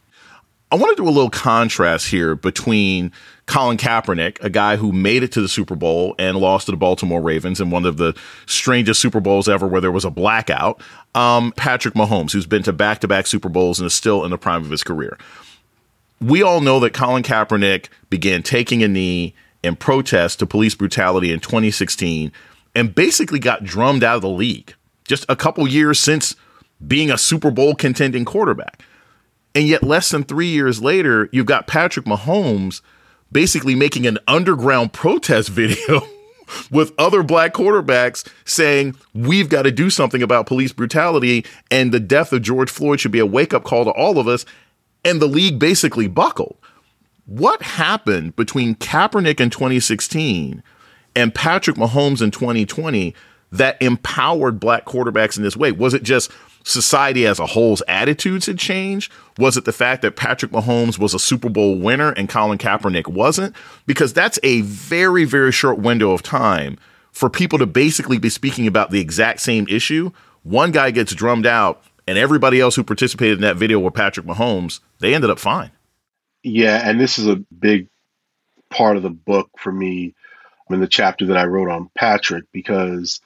I 0.71 0.75
want 0.75 0.97
to 0.97 1.03
do 1.03 1.07
a 1.07 1.11
little 1.11 1.29
contrast 1.29 2.07
here 2.07 2.35
between 2.35 3.11
Colin 3.45 3.77
Kaepernick, 3.77 4.43
a 4.43 4.49
guy 4.49 4.75
who 4.75 4.91
made 4.91 5.21
it 5.21 5.31
to 5.33 5.41
the 5.41 5.47
Super 5.47 5.75
Bowl 5.75 6.15
and 6.17 6.35
lost 6.37 6.65
to 6.65 6.71
the 6.71 6.77
Baltimore 6.77 7.21
Ravens 7.21 7.61
in 7.61 7.69
one 7.69 7.85
of 7.85 7.97
the 7.97 8.15
strangest 8.47 8.99
Super 8.99 9.19
Bowls 9.19 9.47
ever 9.47 9.67
where 9.67 9.81
there 9.81 9.91
was 9.91 10.03
a 10.03 10.09
blackout, 10.09 10.81
um, 11.13 11.51
Patrick 11.51 11.93
Mahomes, 11.93 12.31
who's 12.31 12.47
been 12.47 12.63
to 12.63 12.73
back 12.73 13.01
to 13.01 13.07
back 13.07 13.27
Super 13.27 13.49
Bowls 13.49 13.79
and 13.79 13.85
is 13.85 13.93
still 13.93 14.25
in 14.25 14.31
the 14.31 14.37
prime 14.37 14.63
of 14.63 14.71
his 14.71 14.83
career. 14.83 15.15
We 16.19 16.41
all 16.41 16.59
know 16.59 16.79
that 16.79 16.93
Colin 16.93 17.21
Kaepernick 17.21 17.89
began 18.09 18.41
taking 18.41 18.81
a 18.81 18.87
knee 18.87 19.35
in 19.61 19.75
protest 19.75 20.39
to 20.39 20.47
police 20.47 20.73
brutality 20.73 21.31
in 21.31 21.39
2016 21.39 22.31
and 22.73 22.95
basically 22.95 23.37
got 23.37 23.63
drummed 23.63 24.03
out 24.03 24.15
of 24.15 24.21
the 24.23 24.29
league 24.29 24.73
just 25.05 25.25
a 25.29 25.35
couple 25.35 25.67
years 25.67 25.99
since 25.99 26.35
being 26.85 27.11
a 27.11 27.17
Super 27.17 27.51
Bowl 27.51 27.75
contending 27.75 28.25
quarterback. 28.25 28.83
And 29.55 29.67
yet, 29.67 29.83
less 29.83 30.09
than 30.09 30.23
three 30.23 30.47
years 30.47 30.81
later, 30.81 31.29
you've 31.31 31.45
got 31.45 31.67
Patrick 31.67 32.05
Mahomes 32.05 32.81
basically 33.31 33.75
making 33.75 34.07
an 34.07 34.19
underground 34.27 34.93
protest 34.93 35.49
video 35.51 36.01
with 36.71 36.93
other 36.97 37.23
black 37.23 37.53
quarterbacks 37.53 38.27
saying, 38.45 38.95
We've 39.13 39.49
got 39.49 39.63
to 39.63 39.71
do 39.71 39.89
something 39.89 40.23
about 40.23 40.47
police 40.47 40.73
brutality, 40.73 41.45
and 41.69 41.91
the 41.91 41.99
death 41.99 42.33
of 42.33 42.41
George 42.41 42.69
Floyd 42.69 42.99
should 42.99 43.11
be 43.11 43.19
a 43.19 43.25
wake 43.25 43.53
up 43.53 43.63
call 43.63 43.85
to 43.85 43.91
all 43.91 44.17
of 44.17 44.27
us. 44.27 44.45
And 45.05 45.21
the 45.21 45.27
league 45.27 45.59
basically 45.59 46.07
buckled. 46.07 46.57
What 47.25 47.61
happened 47.61 48.35
between 48.35 48.75
Kaepernick 48.75 49.39
in 49.39 49.49
2016 49.49 50.63
and 51.15 51.35
Patrick 51.35 51.75
Mahomes 51.75 52.21
in 52.21 52.31
2020 52.31 53.13
that 53.53 53.81
empowered 53.81 54.59
black 54.59 54.85
quarterbacks 54.85 55.37
in 55.37 55.43
this 55.43 55.55
way? 55.55 55.71
Was 55.71 55.93
it 55.93 56.03
just 56.03 56.31
society 56.63 57.25
as 57.25 57.39
a 57.39 57.45
whole's 57.45 57.83
attitudes 57.87 58.47
had 58.47 58.57
changed? 58.57 59.11
Was 59.37 59.57
it 59.57 59.65
the 59.65 59.71
fact 59.71 60.01
that 60.01 60.15
Patrick 60.15 60.51
Mahomes 60.51 60.97
was 60.97 61.13
a 61.13 61.19
Super 61.19 61.49
Bowl 61.49 61.77
winner 61.77 62.11
and 62.11 62.27
Colin 62.27 62.57
Kaepernick 62.57 63.07
wasn't? 63.07 63.55
Because 63.85 64.11
that's 64.11 64.39
a 64.43 64.61
very, 64.61 65.23
very 65.23 65.51
short 65.51 65.79
window 65.79 66.11
of 66.11 66.23
time 66.23 66.77
for 67.11 67.29
people 67.29 67.59
to 67.59 67.67
basically 67.67 68.17
be 68.17 68.29
speaking 68.29 68.65
about 68.65 68.91
the 68.91 68.99
exact 68.99 69.39
same 69.39 69.67
issue. 69.69 70.11
One 70.41 70.71
guy 70.71 70.91
gets 70.91 71.13
drummed 71.13 71.45
out, 71.45 71.83
and 72.07 72.17
everybody 72.17 72.59
else 72.59 72.75
who 72.75 72.83
participated 72.83 73.37
in 73.37 73.41
that 73.43 73.55
video 73.55 73.79
with 73.79 73.93
Patrick 73.93 74.25
Mahomes, 74.25 74.79
they 74.99 75.13
ended 75.13 75.29
up 75.29 75.39
fine. 75.39 75.71
Yeah, 76.41 76.81
and 76.83 76.99
this 76.99 77.19
is 77.19 77.27
a 77.27 77.37
big 77.57 77.87
part 78.69 78.97
of 78.97 79.03
the 79.03 79.09
book 79.11 79.49
for 79.57 79.71
me 79.71 80.15
in 80.69 80.79
the 80.79 80.87
chapter 80.87 81.27
that 81.27 81.37
I 81.37 81.45
wrote 81.45 81.69
on 81.69 81.91
Patrick 81.95 82.45
because 82.51 83.21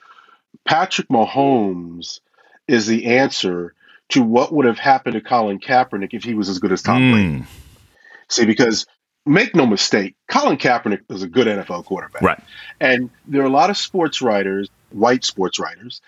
Patrick 0.64 1.08
Mahomes 1.08 2.20
is 2.66 2.86
the 2.86 3.06
answer 3.06 3.74
to 4.10 4.22
what 4.22 4.52
would 4.52 4.66
have 4.66 4.78
happened 4.78 5.14
to 5.14 5.20
Colin 5.20 5.58
Kaepernick 5.58 6.10
if 6.12 6.24
he 6.24 6.34
was 6.34 6.48
as 6.48 6.58
good 6.58 6.72
as 6.72 6.82
Tom 6.82 7.12
Brady. 7.12 7.28
Mm. 7.28 7.46
See, 8.28 8.46
because 8.46 8.86
make 9.26 9.54
no 9.54 9.66
mistake, 9.66 10.14
Colin 10.28 10.56
Kaepernick 10.56 11.02
is 11.10 11.22
a 11.22 11.28
good 11.28 11.46
NFL 11.46 11.84
quarterback. 11.84 12.22
Right. 12.22 12.42
And 12.80 13.10
there 13.26 13.42
are 13.42 13.46
a 13.46 13.50
lot 13.50 13.70
of 13.70 13.76
sports 13.76 14.22
writers, 14.22 14.68
white 14.90 15.24
sports 15.24 15.58
writers, 15.58 16.00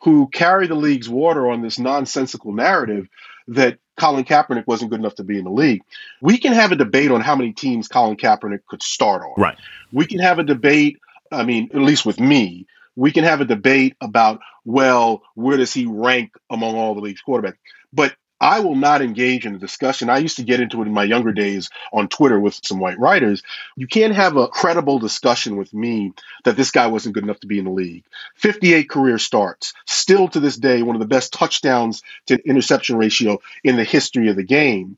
who 0.00 0.28
carry 0.28 0.66
the 0.66 0.76
league's 0.76 1.08
water 1.08 1.50
on 1.50 1.62
this 1.62 1.78
nonsensical 1.78 2.52
narrative 2.52 3.08
that 3.48 3.78
Colin 3.96 4.24
Kaepernick 4.24 4.66
wasn't 4.66 4.90
good 4.90 5.00
enough 5.00 5.16
to 5.16 5.24
be 5.24 5.38
in 5.38 5.44
the 5.44 5.50
league. 5.50 5.82
We 6.20 6.38
can 6.38 6.52
have 6.52 6.70
a 6.70 6.76
debate 6.76 7.10
on 7.10 7.20
how 7.20 7.34
many 7.34 7.52
teams 7.52 7.88
Colin 7.88 8.16
Kaepernick 8.16 8.60
could 8.68 8.82
start 8.82 9.22
on. 9.22 9.34
Right. 9.36 9.56
We 9.92 10.06
can 10.06 10.20
have 10.20 10.38
a 10.38 10.44
debate, 10.44 10.98
I 11.32 11.44
mean, 11.44 11.70
at 11.74 11.80
least 11.80 12.06
with 12.06 12.20
me, 12.20 12.66
we 12.98 13.12
can 13.12 13.22
have 13.22 13.40
a 13.40 13.44
debate 13.44 13.96
about, 14.00 14.40
well, 14.64 15.22
where 15.34 15.56
does 15.56 15.72
he 15.72 15.86
rank 15.86 16.32
among 16.50 16.74
all 16.74 16.96
the 16.96 17.00
league's 17.00 17.22
quarterbacks? 17.26 17.58
But 17.92 18.16
I 18.40 18.58
will 18.58 18.74
not 18.74 19.02
engage 19.02 19.46
in 19.46 19.52
the 19.52 19.58
discussion. 19.60 20.10
I 20.10 20.18
used 20.18 20.36
to 20.38 20.42
get 20.42 20.58
into 20.58 20.82
it 20.82 20.86
in 20.86 20.92
my 20.92 21.04
younger 21.04 21.30
days 21.30 21.70
on 21.92 22.08
Twitter 22.08 22.40
with 22.40 22.58
some 22.64 22.80
white 22.80 22.98
writers. 22.98 23.44
You 23.76 23.86
can't 23.86 24.16
have 24.16 24.36
a 24.36 24.48
credible 24.48 24.98
discussion 24.98 25.56
with 25.56 25.72
me 25.72 26.12
that 26.42 26.56
this 26.56 26.72
guy 26.72 26.88
wasn't 26.88 27.14
good 27.14 27.22
enough 27.22 27.38
to 27.40 27.46
be 27.46 27.60
in 27.60 27.66
the 27.66 27.70
league. 27.70 28.04
58 28.34 28.90
career 28.90 29.18
starts, 29.18 29.74
still 29.86 30.26
to 30.28 30.40
this 30.40 30.56
day, 30.56 30.82
one 30.82 30.96
of 30.96 31.00
the 31.00 31.06
best 31.06 31.32
touchdowns 31.32 32.02
to 32.26 32.44
interception 32.48 32.96
ratio 32.96 33.38
in 33.62 33.76
the 33.76 33.84
history 33.84 34.28
of 34.28 34.34
the 34.34 34.44
game. 34.44 34.96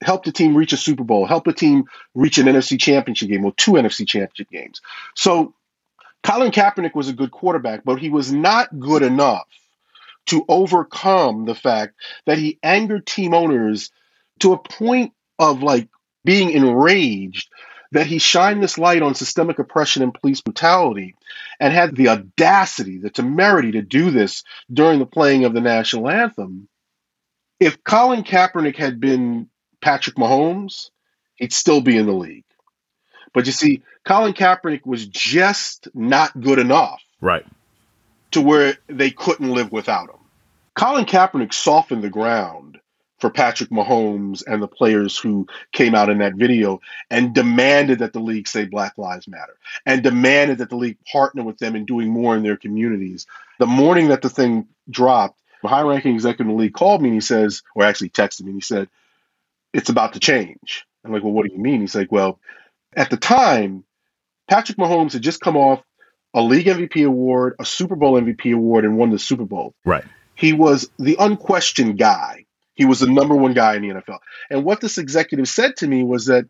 Helped 0.00 0.24
the 0.24 0.32
team 0.32 0.56
reach 0.56 0.72
a 0.72 0.78
Super 0.78 1.04
Bowl, 1.04 1.26
helped 1.26 1.46
the 1.46 1.52
team 1.52 1.84
reach 2.14 2.38
an 2.38 2.46
NFC 2.46 2.80
championship 2.80 3.28
game, 3.28 3.44
or 3.44 3.52
two 3.52 3.72
NFC 3.72 4.08
championship 4.08 4.50
games. 4.50 4.80
So 5.14 5.54
Colin 6.22 6.52
Kaepernick 6.52 6.94
was 6.94 7.08
a 7.08 7.14
good 7.14 7.30
quarterback, 7.30 7.84
but 7.84 7.98
he 7.98 8.08
was 8.08 8.32
not 8.32 8.78
good 8.78 9.02
enough 9.02 9.46
to 10.26 10.44
overcome 10.48 11.44
the 11.44 11.54
fact 11.54 11.94
that 12.26 12.38
he 12.38 12.58
angered 12.62 13.06
team 13.06 13.34
owners 13.34 13.90
to 14.38 14.52
a 14.52 14.58
point 14.58 15.12
of 15.38 15.62
like 15.62 15.88
being 16.24 16.50
enraged 16.50 17.48
that 17.90 18.06
he 18.06 18.18
shined 18.18 18.62
this 18.62 18.78
light 18.78 19.02
on 19.02 19.14
systemic 19.14 19.58
oppression 19.58 20.02
and 20.02 20.14
police 20.14 20.40
brutality 20.40 21.14
and 21.60 21.74
had 21.74 21.94
the 21.94 22.08
audacity, 22.08 22.98
the 22.98 23.10
temerity 23.10 23.72
to 23.72 23.82
do 23.82 24.10
this 24.10 24.44
during 24.72 24.98
the 24.98 25.06
playing 25.06 25.44
of 25.44 25.52
the 25.52 25.60
national 25.60 26.08
anthem. 26.08 26.68
If 27.60 27.84
Colin 27.84 28.24
Kaepernick 28.24 28.76
had 28.76 28.98
been 28.98 29.48
Patrick 29.82 30.16
Mahomes, 30.16 30.90
he'd 31.36 31.52
still 31.52 31.80
be 31.80 31.96
in 31.96 32.06
the 32.06 32.12
league. 32.12 32.44
But 33.32 33.46
you 33.46 33.52
see, 33.52 33.82
Colin 34.04 34.34
Kaepernick 34.34 34.84
was 34.84 35.06
just 35.06 35.88
not 35.94 36.38
good 36.40 36.58
enough. 36.58 37.02
Right. 37.20 37.46
To 38.32 38.40
where 38.40 38.76
they 38.88 39.10
couldn't 39.10 39.52
live 39.52 39.72
without 39.72 40.10
him. 40.10 40.16
Colin 40.74 41.04
Kaepernick 41.04 41.52
softened 41.52 42.02
the 42.02 42.10
ground 42.10 42.80
for 43.22 43.30
Patrick 43.30 43.70
Mahomes 43.70 44.42
and 44.46 44.60
the 44.60 44.66
players 44.66 45.16
who 45.16 45.46
came 45.70 45.94
out 45.94 46.08
in 46.08 46.18
that 46.18 46.34
video 46.34 46.80
and 47.08 47.32
demanded 47.32 48.00
that 48.00 48.12
the 48.12 48.18
league 48.18 48.48
say 48.48 48.64
Black 48.64 48.98
Lives 48.98 49.28
Matter 49.28 49.56
and 49.86 50.02
demanded 50.02 50.58
that 50.58 50.70
the 50.70 50.76
league 50.76 50.98
partner 51.04 51.44
with 51.44 51.58
them 51.58 51.76
in 51.76 51.84
doing 51.84 52.08
more 52.08 52.34
in 52.34 52.42
their 52.42 52.56
communities. 52.56 53.26
The 53.60 53.66
morning 53.66 54.08
that 54.08 54.22
the 54.22 54.28
thing 54.28 54.66
dropped, 54.90 55.38
the 55.62 55.68
high 55.68 55.82
ranking 55.82 56.14
executive 56.14 56.48
in 56.48 56.56
the 56.56 56.60
league 56.60 56.74
called 56.74 57.00
me 57.00 57.10
and 57.10 57.14
he 57.14 57.20
says, 57.20 57.62
or 57.76 57.84
actually 57.84 58.10
texted 58.10 58.42
me 58.42 58.48
and 58.48 58.56
he 58.56 58.60
said, 58.60 58.88
It's 59.72 59.88
about 59.88 60.14
to 60.14 60.20
change. 60.20 60.84
I'm 61.04 61.12
like, 61.12 61.22
Well, 61.22 61.32
what 61.32 61.46
do 61.46 61.52
you 61.52 61.60
mean? 61.60 61.80
He's 61.80 61.94
like, 61.94 62.10
Well, 62.10 62.40
at 62.94 63.10
the 63.10 63.16
time, 63.16 63.84
Patrick 64.48 64.78
Mahomes 64.78 65.12
had 65.12 65.22
just 65.22 65.40
come 65.40 65.56
off 65.56 65.82
a 66.34 66.42
league 66.42 66.66
MVP 66.66 67.06
award, 67.06 67.56
a 67.58 67.64
Super 67.64 67.96
Bowl 67.96 68.20
MVP 68.20 68.54
award, 68.54 68.84
and 68.84 68.96
won 68.96 69.10
the 69.10 69.18
Super 69.18 69.44
Bowl. 69.44 69.74
Right. 69.84 70.04
He 70.34 70.52
was 70.52 70.90
the 70.98 71.16
unquestioned 71.18 71.98
guy. 71.98 72.46
He 72.74 72.86
was 72.86 73.00
the 73.00 73.06
number 73.06 73.34
one 73.34 73.52
guy 73.52 73.76
in 73.76 73.82
the 73.82 73.94
NFL. 73.94 74.18
And 74.50 74.64
what 74.64 74.80
this 74.80 74.98
executive 74.98 75.48
said 75.48 75.76
to 75.76 75.86
me 75.86 76.02
was 76.02 76.26
that 76.26 76.46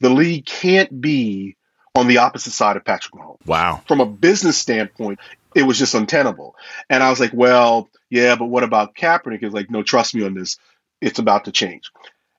the 0.00 0.10
league 0.10 0.44
can't 0.44 1.00
be 1.00 1.56
on 1.94 2.06
the 2.06 2.18
opposite 2.18 2.52
side 2.52 2.76
of 2.76 2.84
Patrick 2.84 3.14
Mahomes. 3.14 3.46
Wow. 3.46 3.82
From 3.86 4.00
a 4.00 4.06
business 4.06 4.58
standpoint, 4.58 5.20
it 5.54 5.62
was 5.62 5.78
just 5.78 5.94
untenable. 5.94 6.54
And 6.90 7.02
I 7.02 7.10
was 7.10 7.20
like, 7.20 7.32
well, 7.32 7.88
yeah, 8.10 8.36
but 8.36 8.46
what 8.46 8.64
about 8.64 8.94
Kaepernick? 8.94 9.40
He's 9.40 9.52
like, 9.52 9.70
no, 9.70 9.82
trust 9.82 10.14
me 10.14 10.24
on 10.24 10.34
this. 10.34 10.58
It's 11.00 11.18
about 11.18 11.46
to 11.46 11.52
change. 11.52 11.90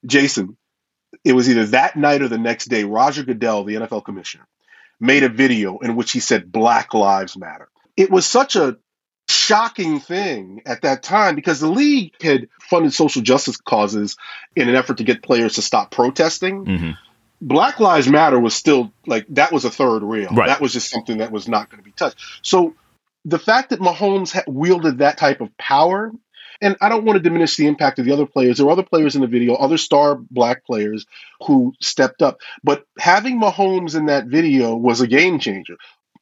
Jason, 0.05 0.57
it 1.25 1.33
was 1.33 1.49
either 1.49 1.65
that 1.67 1.97
night 1.97 2.21
or 2.21 2.27
the 2.27 2.37
next 2.37 2.65
day, 2.65 2.83
Roger 2.83 3.23
Goodell, 3.23 3.63
the 3.63 3.75
NFL 3.75 4.05
commissioner, 4.05 4.47
made 4.99 5.23
a 5.23 5.29
video 5.29 5.79
in 5.79 5.95
which 5.95 6.11
he 6.11 6.19
said 6.19 6.51
Black 6.51 6.93
Lives 6.93 7.35
Matter. 7.35 7.67
It 7.97 8.11
was 8.11 8.25
such 8.25 8.55
a 8.55 8.77
shocking 9.27 9.99
thing 9.99 10.61
at 10.67 10.83
that 10.83 11.01
time 11.01 11.35
because 11.35 11.59
the 11.59 11.67
league 11.67 12.13
had 12.21 12.47
funded 12.61 12.93
social 12.93 13.23
justice 13.23 13.57
causes 13.57 14.17
in 14.55 14.69
an 14.69 14.75
effort 14.75 14.97
to 14.97 15.03
get 15.03 15.23
players 15.23 15.55
to 15.55 15.61
stop 15.63 15.89
protesting. 15.89 16.65
Mm-hmm. 16.65 16.91
Black 17.41 17.79
Lives 17.79 18.07
Matter 18.07 18.39
was 18.39 18.53
still 18.53 18.93
like 19.07 19.25
that 19.29 19.51
was 19.51 19.65
a 19.65 19.71
third 19.71 20.03
rail. 20.03 20.29
Right. 20.31 20.47
That 20.47 20.61
was 20.61 20.73
just 20.73 20.89
something 20.89 21.17
that 21.17 21.31
was 21.31 21.47
not 21.47 21.69
going 21.69 21.79
to 21.79 21.83
be 21.83 21.91
touched. 21.91 22.17
So 22.43 22.75
the 23.25 23.39
fact 23.39 23.71
that 23.71 23.79
Mahomes 23.79 24.39
wielded 24.47 24.99
that 24.99 25.17
type 25.17 25.41
of 25.41 25.55
power, 25.57 26.11
and 26.61 26.75
I 26.81 26.89
don't 26.89 27.05
want 27.05 27.17
to 27.17 27.23
diminish 27.23 27.55
the 27.55 27.67
impact 27.67 27.99
of 27.99 28.05
the 28.05 28.13
other 28.13 28.25
players. 28.25 28.57
There 28.57 28.65
were 28.65 28.71
other 28.71 28.83
players 28.83 29.15
in 29.15 29.21
the 29.21 29.27
video, 29.27 29.55
other 29.55 29.77
star 29.77 30.15
black 30.15 30.65
players 30.65 31.05
who 31.45 31.73
stepped 31.81 32.21
up. 32.21 32.39
But 32.63 32.85
having 32.97 33.39
Mahomes 33.39 33.95
in 33.95 34.07
that 34.07 34.27
video 34.27 34.75
was 34.75 35.01
a 35.01 35.07
game 35.07 35.39
changer. 35.39 35.77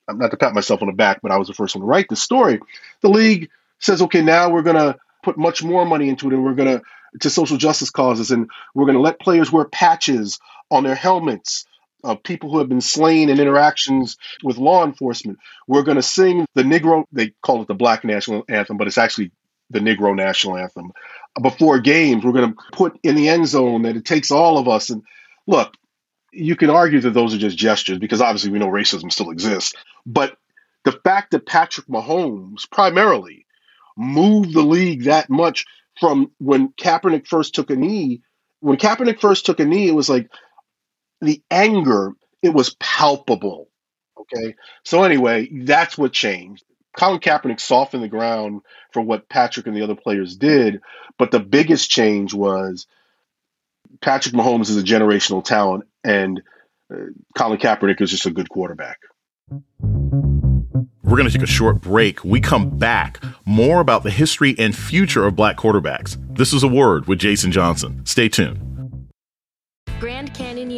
I'm 0.07 0.17
not 0.17 0.31
to 0.31 0.37
pat 0.37 0.53
myself 0.53 0.81
on 0.81 0.87
the 0.87 0.93
back, 0.93 1.21
but 1.21 1.31
I 1.31 1.37
was 1.37 1.47
the 1.47 1.53
first 1.53 1.75
one 1.75 1.81
to 1.81 1.87
write 1.87 2.09
the 2.09 2.15
story. 2.15 2.59
The 3.01 3.09
league 3.09 3.49
says, 3.79 4.01
okay, 4.01 4.21
now 4.21 4.49
we're 4.49 4.63
going 4.63 4.75
to 4.75 4.97
put 5.23 5.37
much 5.37 5.63
more 5.63 5.85
money 5.85 6.09
into 6.09 6.27
it, 6.27 6.33
and 6.33 6.43
we're 6.43 6.55
going 6.55 6.79
to 6.79 6.83
to 7.19 7.29
social 7.29 7.57
justice 7.57 7.91
causes, 7.91 8.31
and 8.31 8.49
we're 8.73 8.85
going 8.85 8.97
to 8.97 9.01
let 9.01 9.19
players 9.19 9.51
wear 9.51 9.65
patches 9.65 10.39
on 10.71 10.83
their 10.83 10.95
helmets 10.95 11.65
of 12.03 12.23
people 12.23 12.51
who 12.51 12.57
have 12.57 12.67
been 12.67 12.81
slain 12.81 13.29
in 13.29 13.39
interactions 13.39 14.17
with 14.43 14.57
law 14.57 14.83
enforcement. 14.83 15.37
We're 15.67 15.83
going 15.83 15.97
to 15.97 16.01
sing 16.01 16.45
the 16.53 16.63
Negro, 16.63 17.05
they 17.11 17.33
call 17.41 17.61
it 17.61 17.67
the 17.67 17.75
Black 17.75 18.03
National 18.03 18.43
Anthem, 18.49 18.77
but 18.77 18.87
it's 18.87 18.97
actually 18.97 19.31
the 19.73 19.79
Negro 19.79 20.15
National 20.15 20.57
Anthem. 20.57 20.91
Before 21.41 21.79
games, 21.79 22.23
we're 22.23 22.31
going 22.31 22.53
to 22.53 22.59
put 22.71 22.99
in 23.03 23.15
the 23.15 23.29
end 23.29 23.47
zone 23.47 23.83
that 23.83 23.95
it 23.95 24.05
takes 24.05 24.31
all 24.31 24.57
of 24.57 24.67
us. 24.67 24.89
And 24.89 25.03
look, 25.47 25.73
you 26.31 26.55
can 26.55 26.69
argue 26.69 26.99
that 27.01 27.11
those 27.11 27.33
are 27.33 27.39
just 27.39 27.57
gestures 27.57 27.99
because 27.99 28.21
obviously 28.21 28.51
we 28.51 28.59
know 28.59 28.67
racism 28.67 29.11
still 29.11 29.31
exists. 29.31 29.73
But 30.05 30.37
the 30.83 30.91
fact 30.91 31.31
that 31.31 31.45
Patrick 31.45 31.87
Mahomes 31.87 32.69
primarily 32.69 33.45
moved 33.97 34.53
the 34.53 34.61
league 34.61 35.03
that 35.03 35.29
much 35.29 35.65
from 35.99 36.31
when 36.39 36.69
Kaepernick 36.69 37.27
first 37.27 37.53
took 37.53 37.69
a 37.69 37.75
knee, 37.75 38.21
when 38.59 38.77
Kaepernick 38.77 39.19
first 39.19 39.45
took 39.45 39.59
a 39.59 39.65
knee, 39.65 39.87
it 39.87 39.95
was 39.95 40.09
like 40.09 40.29
the 41.21 41.41
anger, 41.51 42.13
it 42.41 42.53
was 42.53 42.75
palpable. 42.79 43.69
Okay. 44.19 44.55
So 44.83 45.03
anyway, 45.03 45.49
that's 45.51 45.97
what 45.97 46.13
changed. 46.13 46.63
Colin 46.97 47.19
Kaepernick 47.19 47.59
softened 47.59 48.03
the 48.03 48.07
ground 48.07 48.61
for 48.91 49.01
what 49.01 49.27
Patrick 49.27 49.67
and 49.67 49.75
the 49.75 49.81
other 49.81 49.95
players 49.95 50.35
did, 50.35 50.81
but 51.17 51.31
the 51.31 51.39
biggest 51.39 51.89
change 51.89 52.33
was 52.33 52.85
Patrick 54.01 54.35
Mahomes 54.35 54.69
is 54.69 54.77
a 54.77 54.83
generational 54.83 55.43
talent, 55.43 55.85
and 56.03 56.41
uh, 56.93 56.97
Colin 57.35 57.57
Kaepernick 57.57 58.01
is 58.01 58.11
just 58.11 58.25
a 58.25 58.31
good 58.31 58.49
quarterback. 58.49 58.99
We're 61.03 61.17
going 61.17 61.29
to 61.29 61.37
take 61.37 61.43
a 61.43 61.51
short 61.51 61.81
break. 61.81 62.23
We 62.23 62.41
come 62.41 62.77
back 62.77 63.21
more 63.45 63.81
about 63.81 64.03
the 64.03 64.09
history 64.09 64.55
and 64.57 64.75
future 64.75 65.27
of 65.27 65.35
black 65.35 65.57
quarterbacks. 65.57 66.17
This 66.35 66.53
is 66.53 66.63
a 66.63 66.67
word 66.67 67.07
with 67.07 67.19
Jason 67.19 67.51
Johnson. 67.51 68.03
Stay 68.05 68.29
tuned. 68.29 68.72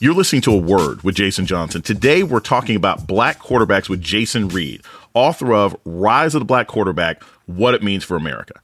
You're 0.00 0.14
listening 0.14 0.42
to 0.42 0.52
A 0.52 0.56
Word 0.56 1.02
with 1.02 1.16
Jason 1.16 1.44
Johnson. 1.44 1.82
Today, 1.82 2.22
we're 2.22 2.38
talking 2.38 2.76
about 2.76 3.08
black 3.08 3.40
quarterbacks 3.40 3.88
with 3.88 4.00
Jason 4.00 4.46
Reid, 4.46 4.82
author 5.12 5.52
of 5.52 5.76
Rise 5.84 6.36
of 6.36 6.40
the 6.40 6.44
Black 6.44 6.68
Quarterback 6.68 7.20
What 7.46 7.74
It 7.74 7.82
Means 7.82 8.04
for 8.04 8.16
America. 8.16 8.54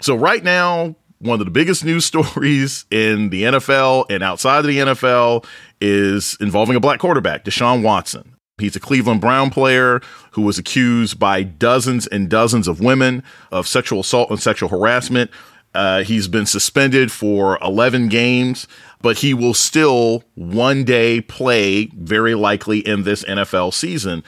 So, 0.00 0.16
right 0.16 0.42
now, 0.42 0.96
one 1.20 1.38
of 1.38 1.46
the 1.46 1.52
biggest 1.52 1.84
news 1.84 2.04
stories 2.04 2.84
in 2.90 3.30
the 3.30 3.44
NFL 3.44 4.06
and 4.10 4.24
outside 4.24 4.58
of 4.58 4.66
the 4.66 4.78
NFL 4.78 5.46
is 5.80 6.36
involving 6.40 6.74
a 6.74 6.80
black 6.80 6.98
quarterback, 6.98 7.44
Deshaun 7.44 7.84
Watson. 7.84 8.34
He's 8.58 8.74
a 8.74 8.80
Cleveland 8.80 9.20
Brown 9.20 9.50
player 9.50 10.00
who 10.32 10.42
was 10.42 10.58
accused 10.58 11.16
by 11.16 11.44
dozens 11.44 12.08
and 12.08 12.28
dozens 12.28 12.66
of 12.66 12.80
women 12.80 13.22
of 13.52 13.68
sexual 13.68 14.00
assault 14.00 14.30
and 14.30 14.40
sexual 14.40 14.68
harassment. 14.68 15.30
Uh, 15.74 16.04
he's 16.04 16.28
been 16.28 16.46
suspended 16.46 17.10
for 17.10 17.58
11 17.60 18.08
games 18.08 18.66
but 19.04 19.18
he 19.18 19.34
will 19.34 19.52
still 19.52 20.24
one 20.34 20.82
day 20.82 21.20
play, 21.20 21.90
very 21.94 22.34
likely 22.34 22.78
in 22.78 23.02
this 23.02 23.22
NFL 23.24 23.74
season. 23.74 24.24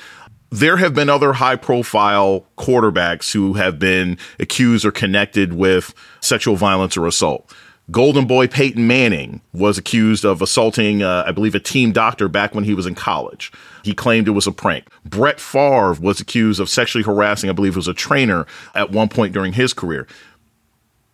There 0.51 0.77
have 0.77 0.93
been 0.93 1.09
other 1.09 1.33
high 1.33 1.57
profile 1.57 2.45
quarterbacks 2.59 3.33
who 3.33 3.55
have 3.55 3.79
been 3.79 4.19
accused 4.39 4.85
or 4.85 4.91
connected 4.91 5.55
with 5.55 5.95
sexual 6.21 6.57
violence 6.57 6.95
or 6.95 7.07
assault. 7.07 7.51
Golden 7.91 8.27
Boy 8.27 8.49
Peyton 8.49 8.87
Manning 8.87 9.41
was 9.55 9.79
accused 9.79 10.27
of 10.27 10.43
assaulting, 10.43 11.03
uh, 11.03 11.25
I 11.27 11.33
believe, 11.33 11.55
a 11.55 11.61
team 11.61 11.93
doctor 11.93 12.29
back 12.29 12.55
when 12.55 12.65
he 12.65 12.75
was 12.75 12.85
in 12.85 12.95
college. 12.95 13.51
He 13.83 13.95
claimed 13.95 14.29
it 14.29 14.33
was 14.33 14.47
a 14.47 14.53
prank. 14.53 14.89
Brett 15.07 15.41
Favre 15.41 15.95
was 15.95 16.21
accused 16.21 16.61
of 16.61 16.69
sexually 16.69 17.05
harassing, 17.05 17.49
I 17.49 17.55
believe 17.55 17.77
was 17.77 17.89
a 17.89 17.95
trainer 17.95 18.45
at 18.75 18.91
one 18.91 19.09
point 19.09 19.33
during 19.33 19.55
his 19.55 19.73
career 19.73 20.07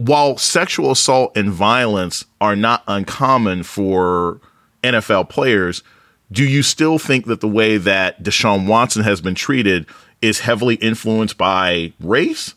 while 0.07 0.37
sexual 0.37 0.91
assault 0.91 1.37
and 1.37 1.51
violence 1.51 2.25
are 2.41 2.57
not 2.57 2.83
uncommon 2.89 3.63
for 3.63 4.41
NFL 4.83 5.29
players, 5.29 5.83
do 6.31 6.45
you 6.45 6.63
still 6.63 6.99
think 6.99 7.27
that 7.27 7.41
the 7.41 7.49
way 7.49 7.77
that 7.77 8.23
Deshaun 8.23 8.67
Watson 8.67 9.05
has 9.05 9.21
been 9.21 9.35
treated 9.35 9.87
is 10.21 10.41
heavily 10.41 10.75
influenced 10.77 11.39
by 11.39 11.93
race? 12.01 12.55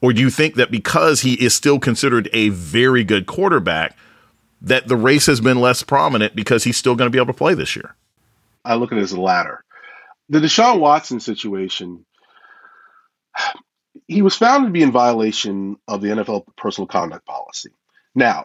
Or 0.00 0.12
do 0.12 0.20
you 0.20 0.30
think 0.30 0.54
that 0.54 0.70
because 0.70 1.22
he 1.22 1.34
is 1.34 1.54
still 1.54 1.78
considered 1.78 2.28
a 2.32 2.50
very 2.50 3.02
good 3.02 3.26
quarterback, 3.26 3.96
that 4.60 4.86
the 4.86 4.96
race 4.96 5.26
has 5.26 5.40
been 5.40 5.60
less 5.60 5.82
prominent 5.82 6.36
because 6.36 6.64
he's 6.64 6.76
still 6.76 6.94
going 6.94 7.06
to 7.06 7.10
be 7.10 7.18
able 7.18 7.32
to 7.32 7.38
play 7.38 7.54
this 7.54 7.74
year? 7.74 7.96
I 8.64 8.76
look 8.76 8.92
at 8.92 8.98
it 8.98 9.02
as 9.02 9.10
the 9.10 9.20
latter. 9.20 9.64
The 10.28 10.40
Deshaun 10.40 10.78
Watson 10.78 11.20
situation, 11.20 12.04
he 14.06 14.22
was 14.22 14.36
found 14.36 14.66
to 14.66 14.70
be 14.70 14.82
in 14.82 14.92
violation 14.92 15.76
of 15.88 16.00
the 16.00 16.08
NFL 16.08 16.44
personal 16.56 16.86
conduct 16.86 17.26
policy. 17.26 17.70
Now, 18.14 18.44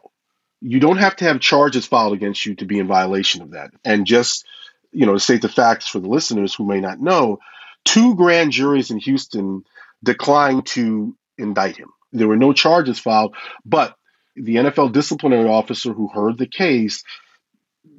you 0.62 0.80
don't 0.80 0.98
have 0.98 1.16
to 1.18 1.26
have 1.26 1.40
charges 1.40 1.86
filed 1.86 2.14
against 2.14 2.46
you 2.46 2.56
to 2.56 2.66
be 2.66 2.80
in 2.80 2.88
violation 2.88 3.42
of 3.42 3.52
that. 3.52 3.72
And 3.84 4.06
just, 4.06 4.46
you 4.92 5.06
know, 5.06 5.14
to 5.14 5.20
state 5.20 5.42
the 5.42 5.50
facts 5.50 5.88
for 5.88 6.00
the 6.00 6.10
listeners 6.10 6.54
who 6.54 6.66
may 6.66 6.80
not 6.80 7.00
know, 7.00 7.40
two 7.86 8.16
grand 8.16 8.52
juries 8.52 8.92
in 8.92 8.98
Houston 9.00 9.64
declined 10.04 10.66
to 10.68 11.16
indict 11.38 11.78
him. 11.78 11.90
There 12.12 12.28
were 12.28 12.38
no 12.38 12.54
charges 12.54 13.00
filed, 13.00 13.36
but 13.66 13.96
the 14.36 14.56
NFL 14.56 14.94
disciplinary 14.94 15.48
officer 15.48 15.94
who 15.94 16.08
heard 16.08 16.38
the 16.38 16.48
case, 16.48 17.04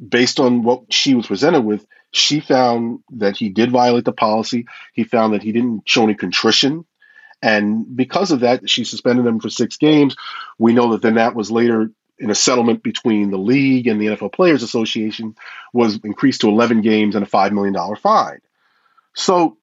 based 0.06 0.40
on 0.40 0.62
what 0.62 0.92
she 0.92 1.14
was 1.14 1.26
presented 1.26 1.62
with, 1.62 1.86
she 2.12 2.40
found 2.40 3.00
that 3.12 3.36
he 3.36 3.50
did 3.50 3.70
violate 3.70 4.04
the 4.04 4.12
policy. 4.12 4.66
He 4.92 5.04
found 5.04 5.34
that 5.34 5.42
he 5.42 5.52
didn't 5.52 5.82
show 5.86 6.04
any 6.04 6.14
contrition 6.14 6.84
and 7.42 7.96
because 7.96 8.30
of 8.32 8.40
that, 8.40 8.68
she 8.68 8.84
suspended 8.84 9.26
him 9.26 9.40
for 9.40 9.48
six 9.48 9.76
games. 9.76 10.16
We 10.58 10.72
know 10.72 10.92
that 10.92 11.02
then 11.02 11.14
that 11.14 11.34
was 11.34 11.50
later 11.50 11.90
in 12.18 12.30
a 12.30 12.34
settlement 12.34 12.82
between 12.82 13.30
the 13.30 13.38
league 13.38 13.86
and 13.86 14.00
the 14.00 14.08
NFL 14.08 14.34
Players 14.34 14.62
Association 14.62 15.34
was 15.72 15.98
increased 16.04 16.42
to 16.42 16.48
11 16.48 16.82
games 16.82 17.14
and 17.14 17.26
a 17.26 17.28
$5 17.28 17.52
million 17.52 17.74
fine. 17.96 18.40
So 19.14 19.56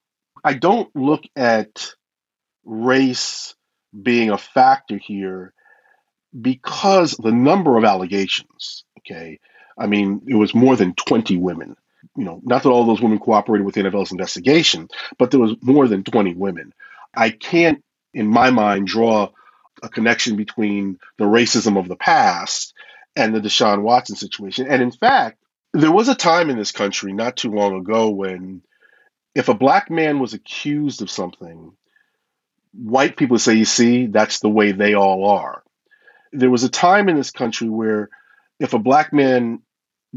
I 0.44 0.54
don't 0.54 0.94
look 0.96 1.24
at 1.36 1.94
race 2.66 3.56
being 4.00 4.32
a 4.32 4.38
factor 4.38 4.98
here 4.98 5.54
because 6.40 7.12
the 7.12 7.32
number 7.32 7.78
of 7.78 7.86
allegations, 7.86 8.84
okay, 9.00 9.40
I 9.78 9.86
mean, 9.86 10.22
it 10.28 10.36
was 10.36 10.56
more 10.56 10.76
than 10.76 10.96
20 10.96 11.38
women. 11.38 11.76
You 12.16 12.26
know, 12.26 12.42
not 12.44 12.64
that 12.64 12.70
all 12.70 12.86
those 12.86 13.02
women 13.02 13.20
cooperated 13.20 13.66
with 13.66 13.76
the 13.76 13.82
NFL's 13.82 14.12
investigation, 14.12 14.90
but 15.20 15.30
there 15.30 15.40
was 15.40 15.56
more 15.62 15.88
than 15.88 16.04
20 16.04 16.34
women. 16.34 16.74
I 17.18 17.32
can't, 17.32 17.84
in 18.14 18.28
my 18.28 18.52
mind, 18.52 18.88
draw 18.88 19.32
a 19.84 19.90
connection 19.90 20.38
between 20.38 21.00
the 21.20 21.26
racism 21.26 21.80
of 21.80 21.90
the 21.90 21.98
past 21.98 22.76
and 23.16 23.36
the 23.36 23.42
Deshaun 23.42 23.84
Watson 23.84 24.18
situation. 24.18 24.68
And 24.70 24.84
in 24.84 24.92
fact, 24.92 25.40
there 25.74 25.92
was 25.94 26.10
a 26.10 26.16
time 26.16 26.52
in 26.52 26.58
this 26.58 26.74
country 26.74 27.14
not 27.14 27.38
too 27.38 27.52
long 27.52 27.76
ago 27.78 28.12
when 28.12 28.64
if 29.36 29.50
a 29.50 29.54
black 29.56 29.90
man 29.92 30.20
was 30.20 30.34
accused 30.34 31.02
of 31.02 31.12
something, 31.12 31.74
white 32.74 33.18
people 33.18 33.36
would 33.36 33.42
say, 33.42 33.56
you 33.56 33.66
see, 33.66 34.08
that's 34.08 34.40
the 34.40 34.50
way 34.50 34.72
they 34.72 34.96
all 34.96 35.28
are. 35.30 35.64
There 36.34 36.52
was 36.52 36.64
a 36.64 36.70
time 36.70 37.10
in 37.10 37.18
this 37.18 37.32
country 37.32 37.70
where 37.70 38.10
if 38.60 38.74
a 38.74 38.80
black 38.80 39.14
man 39.14 39.62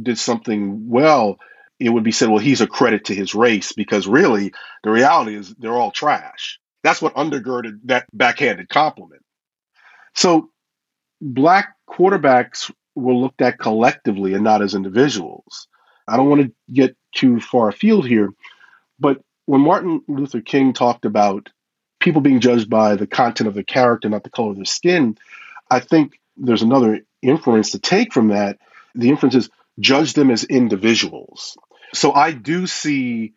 did 0.01 0.19
something 0.19 0.89
well, 0.91 1.39
it 1.81 1.91
would 1.91 2.05
be 2.05 2.13
said, 2.13 2.29
well, 2.31 2.39
he's 2.39 2.63
a 2.63 2.69
credit 2.69 3.07
to 3.07 3.15
his 3.15 3.35
race 3.35 3.73
because 3.73 4.07
really 4.09 4.53
the 4.85 4.91
reality 4.91 5.37
is 5.37 5.55
they're 5.57 5.73
all 5.75 5.93
trash. 5.93 6.61
That's 6.83 7.03
what 7.03 7.14
undergirded 7.14 7.81
that 7.85 8.07
backhanded 8.12 8.69
compliment. 8.69 9.23
So 10.14 10.51
black 11.21 11.75
quarterbacks 11.88 12.71
were 12.95 13.14
looked 13.14 13.43
at 13.43 13.59
collectively 13.59 14.35
and 14.35 14.45
not 14.45 14.62
as 14.62 14.75
individuals. 14.75 15.69
I 16.09 16.16
don't 16.16 16.29
want 16.29 16.43
to 16.43 16.53
get 16.73 16.97
too 17.14 17.40
far 17.40 17.69
afield 17.69 18.07
here, 18.07 18.31
but 18.99 19.21
when 19.47 19.61
Martin 19.61 20.03
Luther 20.09 20.40
King 20.40 20.73
talked 20.73 21.05
about 21.05 21.49
people 22.01 22.21
being 22.21 22.40
judged 22.40 22.71
by 22.71 22.97
the 22.97 23.07
content 23.07 23.49
of 23.49 23.55
their 23.55 23.62
character, 23.62 24.09
not 24.09 24.25
the 24.25 24.31
color 24.31 24.51
of 24.51 24.57
their 24.57 24.64
skin, 24.64 25.16
I 25.71 25.81
think 25.81 26.21
there's 26.37 26.62
another 26.62 27.01
inference 27.23 27.73
to 27.73 27.79
take 27.79 28.12
from 28.12 28.29
that. 28.29 28.59
The 28.95 29.09
inference 29.09 29.35
is 29.35 29.51
judge 29.79 30.14
them 30.14 30.31
as 30.31 30.45
individuals. 30.45 31.57
So 31.95 32.12
I 32.12 32.33
do 32.33 32.66
see 32.66 33.35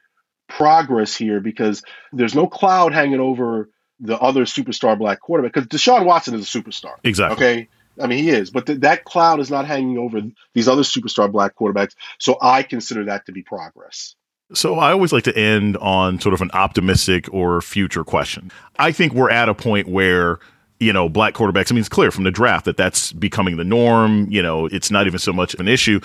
progress 0.57 1.15
here 1.15 1.39
because 1.39 1.83
there's 2.11 2.35
no 2.35 2.47
cloud 2.47 2.93
hanging 2.93 3.19
over 3.19 3.69
the 3.99 4.17
other 4.19 4.45
superstar 4.45 4.97
black 4.97 5.19
quarterback 5.19 5.53
because 5.53 5.67
Deshaun 5.67 6.05
Watson 6.05 6.35
is 6.35 6.53
a 6.53 6.59
superstar. 6.59 6.95
Exactly. 7.03 7.35
Okay. 7.35 7.69
I 8.01 8.07
mean, 8.07 8.23
he 8.23 8.29
is, 8.29 8.49
but 8.49 8.65
th- 8.65 8.79
that 8.79 9.03
cloud 9.03 9.39
is 9.39 9.51
not 9.51 9.65
hanging 9.65 9.97
over 9.97 10.21
these 10.53 10.67
other 10.67 10.81
superstar 10.81 11.31
black 11.31 11.55
quarterbacks. 11.55 11.93
So 12.19 12.37
I 12.41 12.63
consider 12.63 13.05
that 13.05 13.25
to 13.27 13.31
be 13.31 13.43
progress. 13.43 14.15
So 14.53 14.75
I 14.75 14.91
always 14.91 15.13
like 15.13 15.23
to 15.25 15.37
end 15.37 15.77
on 15.77 16.19
sort 16.19 16.33
of 16.33 16.41
an 16.41 16.51
optimistic 16.53 17.31
or 17.31 17.61
future 17.61 18.03
question. 18.03 18.51
I 18.77 18.91
think 18.91 19.13
we're 19.13 19.29
at 19.29 19.47
a 19.47 19.53
point 19.53 19.87
where 19.87 20.39
you 20.79 20.91
know, 20.91 21.07
black 21.07 21.33
quarterbacks. 21.33 21.71
I 21.71 21.73
mean, 21.73 21.79
it's 21.79 21.89
clear 21.89 22.11
from 22.11 22.25
the 22.25 22.31
draft 22.31 22.65
that 22.65 22.77
that's 22.77 23.13
becoming 23.13 23.57
the 23.57 23.63
norm. 23.63 24.27
You 24.29 24.41
know, 24.41 24.65
it's 24.65 24.91
not 24.91 25.07
even 25.07 25.19
so 25.19 25.31
much 25.31 25.53
of 25.53 25.59
an 25.59 25.67
issue. 25.67 26.01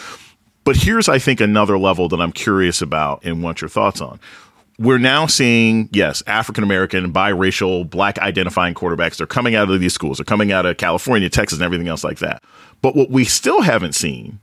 But 0.69 0.77
here's, 0.77 1.09
I 1.09 1.19
think, 1.19 1.41
another 1.41 1.79
level 1.79 2.11
that 2.11 2.21
I'm 2.21 2.31
curious 2.31 2.83
about 2.83 3.25
and 3.25 3.43
want 3.43 3.63
your 3.63 3.71
thoughts 3.71 4.03
on. 4.03 4.21
We're 4.79 4.99
now 4.99 5.25
seeing, 5.25 5.89
yes, 5.93 6.23
African 6.27 6.63
American, 6.63 7.11
biracial, 7.11 7.89
black 7.89 8.19
identifying 8.19 8.75
quarterbacks. 8.75 9.17
They're 9.17 9.27
coming 9.27 9.55
out 9.55 9.71
of 9.71 9.81
these 9.81 9.95
schools. 9.95 10.19
They're 10.19 10.27
coming 10.27 10.53
out 10.53 10.67
of 10.67 10.77
California, 10.77 11.31
Texas, 11.31 11.59
and 11.59 11.65
everything 11.65 11.89
else 11.89 12.05
like 12.05 12.19
that. 12.19 12.45
But 12.83 12.95
what 12.95 13.09
we 13.09 13.25
still 13.25 13.63
haven't 13.63 13.95
seen 13.95 14.41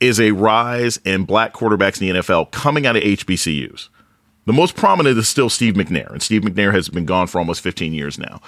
is 0.00 0.18
a 0.18 0.32
rise 0.32 0.96
in 1.04 1.26
black 1.26 1.52
quarterbacks 1.52 2.00
in 2.02 2.12
the 2.12 2.20
NFL 2.22 2.50
coming 2.50 2.84
out 2.84 2.96
of 2.96 3.04
HBCUs. 3.04 3.88
The 4.46 4.52
most 4.52 4.74
prominent 4.74 5.16
is 5.16 5.28
still 5.28 5.48
Steve 5.48 5.74
McNair, 5.74 6.10
and 6.10 6.20
Steve 6.20 6.42
McNair 6.42 6.72
has 6.72 6.88
been 6.88 7.06
gone 7.06 7.28
for 7.28 7.38
almost 7.38 7.60
15 7.60 7.94
years 7.94 8.18
now. 8.18 8.40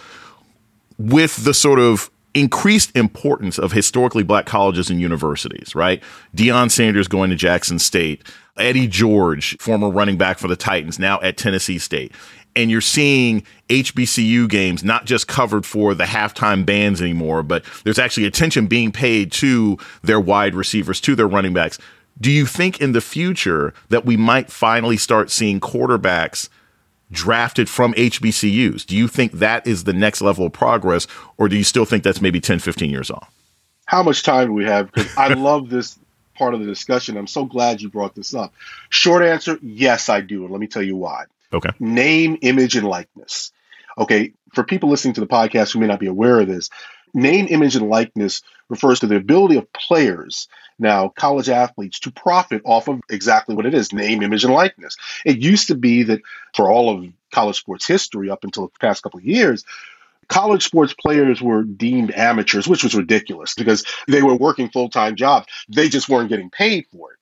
With 0.99 1.45
the 1.45 1.55
sort 1.55 1.79
of 1.79 2.11
increased 2.35 2.95
importance 2.97 3.59
of 3.59 3.73
historically 3.73 4.25
black 4.25 4.45
colleges 4.45 4.91
and 4.91 5.01
universities, 5.01 5.75
right? 5.75 6.03
Deion 6.37 6.71
Sanders 6.71 7.09
going 7.09 7.31
to 7.31 7.37
Jackson 7.37 7.79
State, 7.79 8.27
Eddie 8.57 8.89
George, 8.89 9.57
former 9.59 9.89
running 9.89 10.19
back 10.19 10.39
for 10.39 10.49
the 10.49 10.57
Titans, 10.57 10.99
now 10.99 11.21
at 11.21 11.37
Tennessee 11.37 11.79
State. 11.79 12.13
And 12.57 12.71
you're 12.71 12.81
seeing 12.81 13.45
HBCU 13.69 14.49
games 14.49 14.85
not 14.85 15.07
just 15.07 15.27
covered 15.27 15.67
for 15.67 15.95
the 15.95 16.05
halftime 16.05 16.65
bands 16.65 17.01
anymore, 17.01 17.43
but 17.43 17.65
there's 17.85 17.99
actually 17.99 18.27
attention 18.27 18.67
being 18.67 18.93
paid 18.93 19.33
to 19.33 19.77
their 20.03 20.21
wide 20.21 20.55
receivers, 20.55 21.01
to 21.03 21.17
their 21.17 21.27
running 21.27 21.53
backs. 21.53 21.79
Do 22.21 22.31
you 22.31 22.47
think 22.47 22.81
in 22.81 22.93
the 22.93 23.01
future 23.01 23.75
that 23.89 24.05
we 24.05 24.17
might 24.17 24.51
finally 24.51 24.97
start 24.97 25.31
seeing 25.31 25.59
quarterbacks 25.59 26.49
drafted 27.15 27.69
from 27.69 27.95
HBCUs. 27.95 28.85
Do 28.85 28.97
you 28.97 29.09
think 29.09 29.33
that 29.33 29.67
is 29.67 29.85
the 29.85 29.93
next 29.93 30.21
level 30.21 30.47
of 30.47 30.53
progress, 30.53 31.07
or 31.39 31.49
do 31.49 31.57
you 31.57 31.65
still 31.65 31.85
think 31.85 32.05
that's 32.05 32.21
maybe 32.21 32.41
10, 32.41 32.59
15 32.59 32.91
years 32.91 33.11
off? 33.11 33.33
How 33.87 34.03
much 34.03 34.23
time 34.23 34.49
do 34.49 34.53
we 34.53 34.65
have? 34.65 34.93
Because 34.93 35.17
I 35.17 35.29
love 35.35 35.71
this 35.71 35.99
part 36.35 36.55
of 36.55 36.61
the 36.61 36.67
discussion. 36.67 37.17
I'm 37.17 37.27
so 37.27 37.45
glad 37.45 37.81
you 37.81 37.89
brought 37.89 38.15
this 38.15 38.35
up. 38.35 38.53
Short 38.89 39.23
answer 39.23 39.59
yes, 39.63 40.09
I 40.09 40.21
do. 40.21 40.43
And 40.43 40.51
let 40.51 40.61
me 40.61 40.67
tell 40.67 40.83
you 40.83 40.97
why. 40.97 41.25
Okay. 41.53 41.71
Name, 41.79 42.39
image, 42.43 42.77
and 42.77 42.87
likeness. 42.87 43.53
Okay. 43.99 44.33
For 44.53 44.65
people 44.65 44.89
listening 44.89 45.15
to 45.15 45.21
the 45.21 45.27
podcast 45.27 45.73
who 45.73 45.81
may 45.81 45.87
not 45.87 46.01
be 46.01 46.07
aware 46.07 46.41
of 46.41 46.49
this, 46.49 46.71
name, 47.15 47.47
image, 47.49 47.77
and 47.77 47.89
likeness 47.89 48.43
refers 48.69 49.01
to 49.01 49.07
the 49.07 49.17
ability 49.17 49.57
of 49.57 49.73
players 49.73 50.49
now 50.79 51.09
college 51.09 51.49
athletes 51.49 52.01
to 52.01 52.11
profit 52.11 52.61
off 52.65 52.89
of 52.89 53.01
exactly 53.09 53.55
what 53.55 53.67
it 53.67 53.75
is 53.75 53.93
name 53.93 54.23
image 54.23 54.45
and 54.45 54.53
likeness. 54.53 54.97
It 55.25 55.39
used 55.39 55.69
to 55.69 55.77
be 55.77 56.03
that 56.05 56.21
for 56.55 56.71
all 56.71 56.91
of 56.91 57.05
college 57.33 57.57
sports 57.57 57.87
history 57.87 58.31
up 58.31 58.45
until 58.45 58.65
the 58.65 58.73
past 58.81 59.03
couple 59.03 59.19
of 59.19 59.25
years 59.25 59.65
college 60.29 60.65
sports 60.65 60.95
players 60.95 61.43
were 61.43 61.63
deemed 61.63 62.11
amateurs 62.13 62.67
which 62.69 62.83
was 62.83 62.95
ridiculous 62.95 63.55
because 63.55 63.85
they 64.09 64.23
were 64.23 64.35
working 64.35 64.69
full-time 64.71 65.17
jobs. 65.17 65.47
They 65.69 65.89
just 65.89 66.09
weren't 66.09 66.29
getting 66.29 66.51
paid 66.51 66.87
for 66.93 67.13
it. 67.13 67.19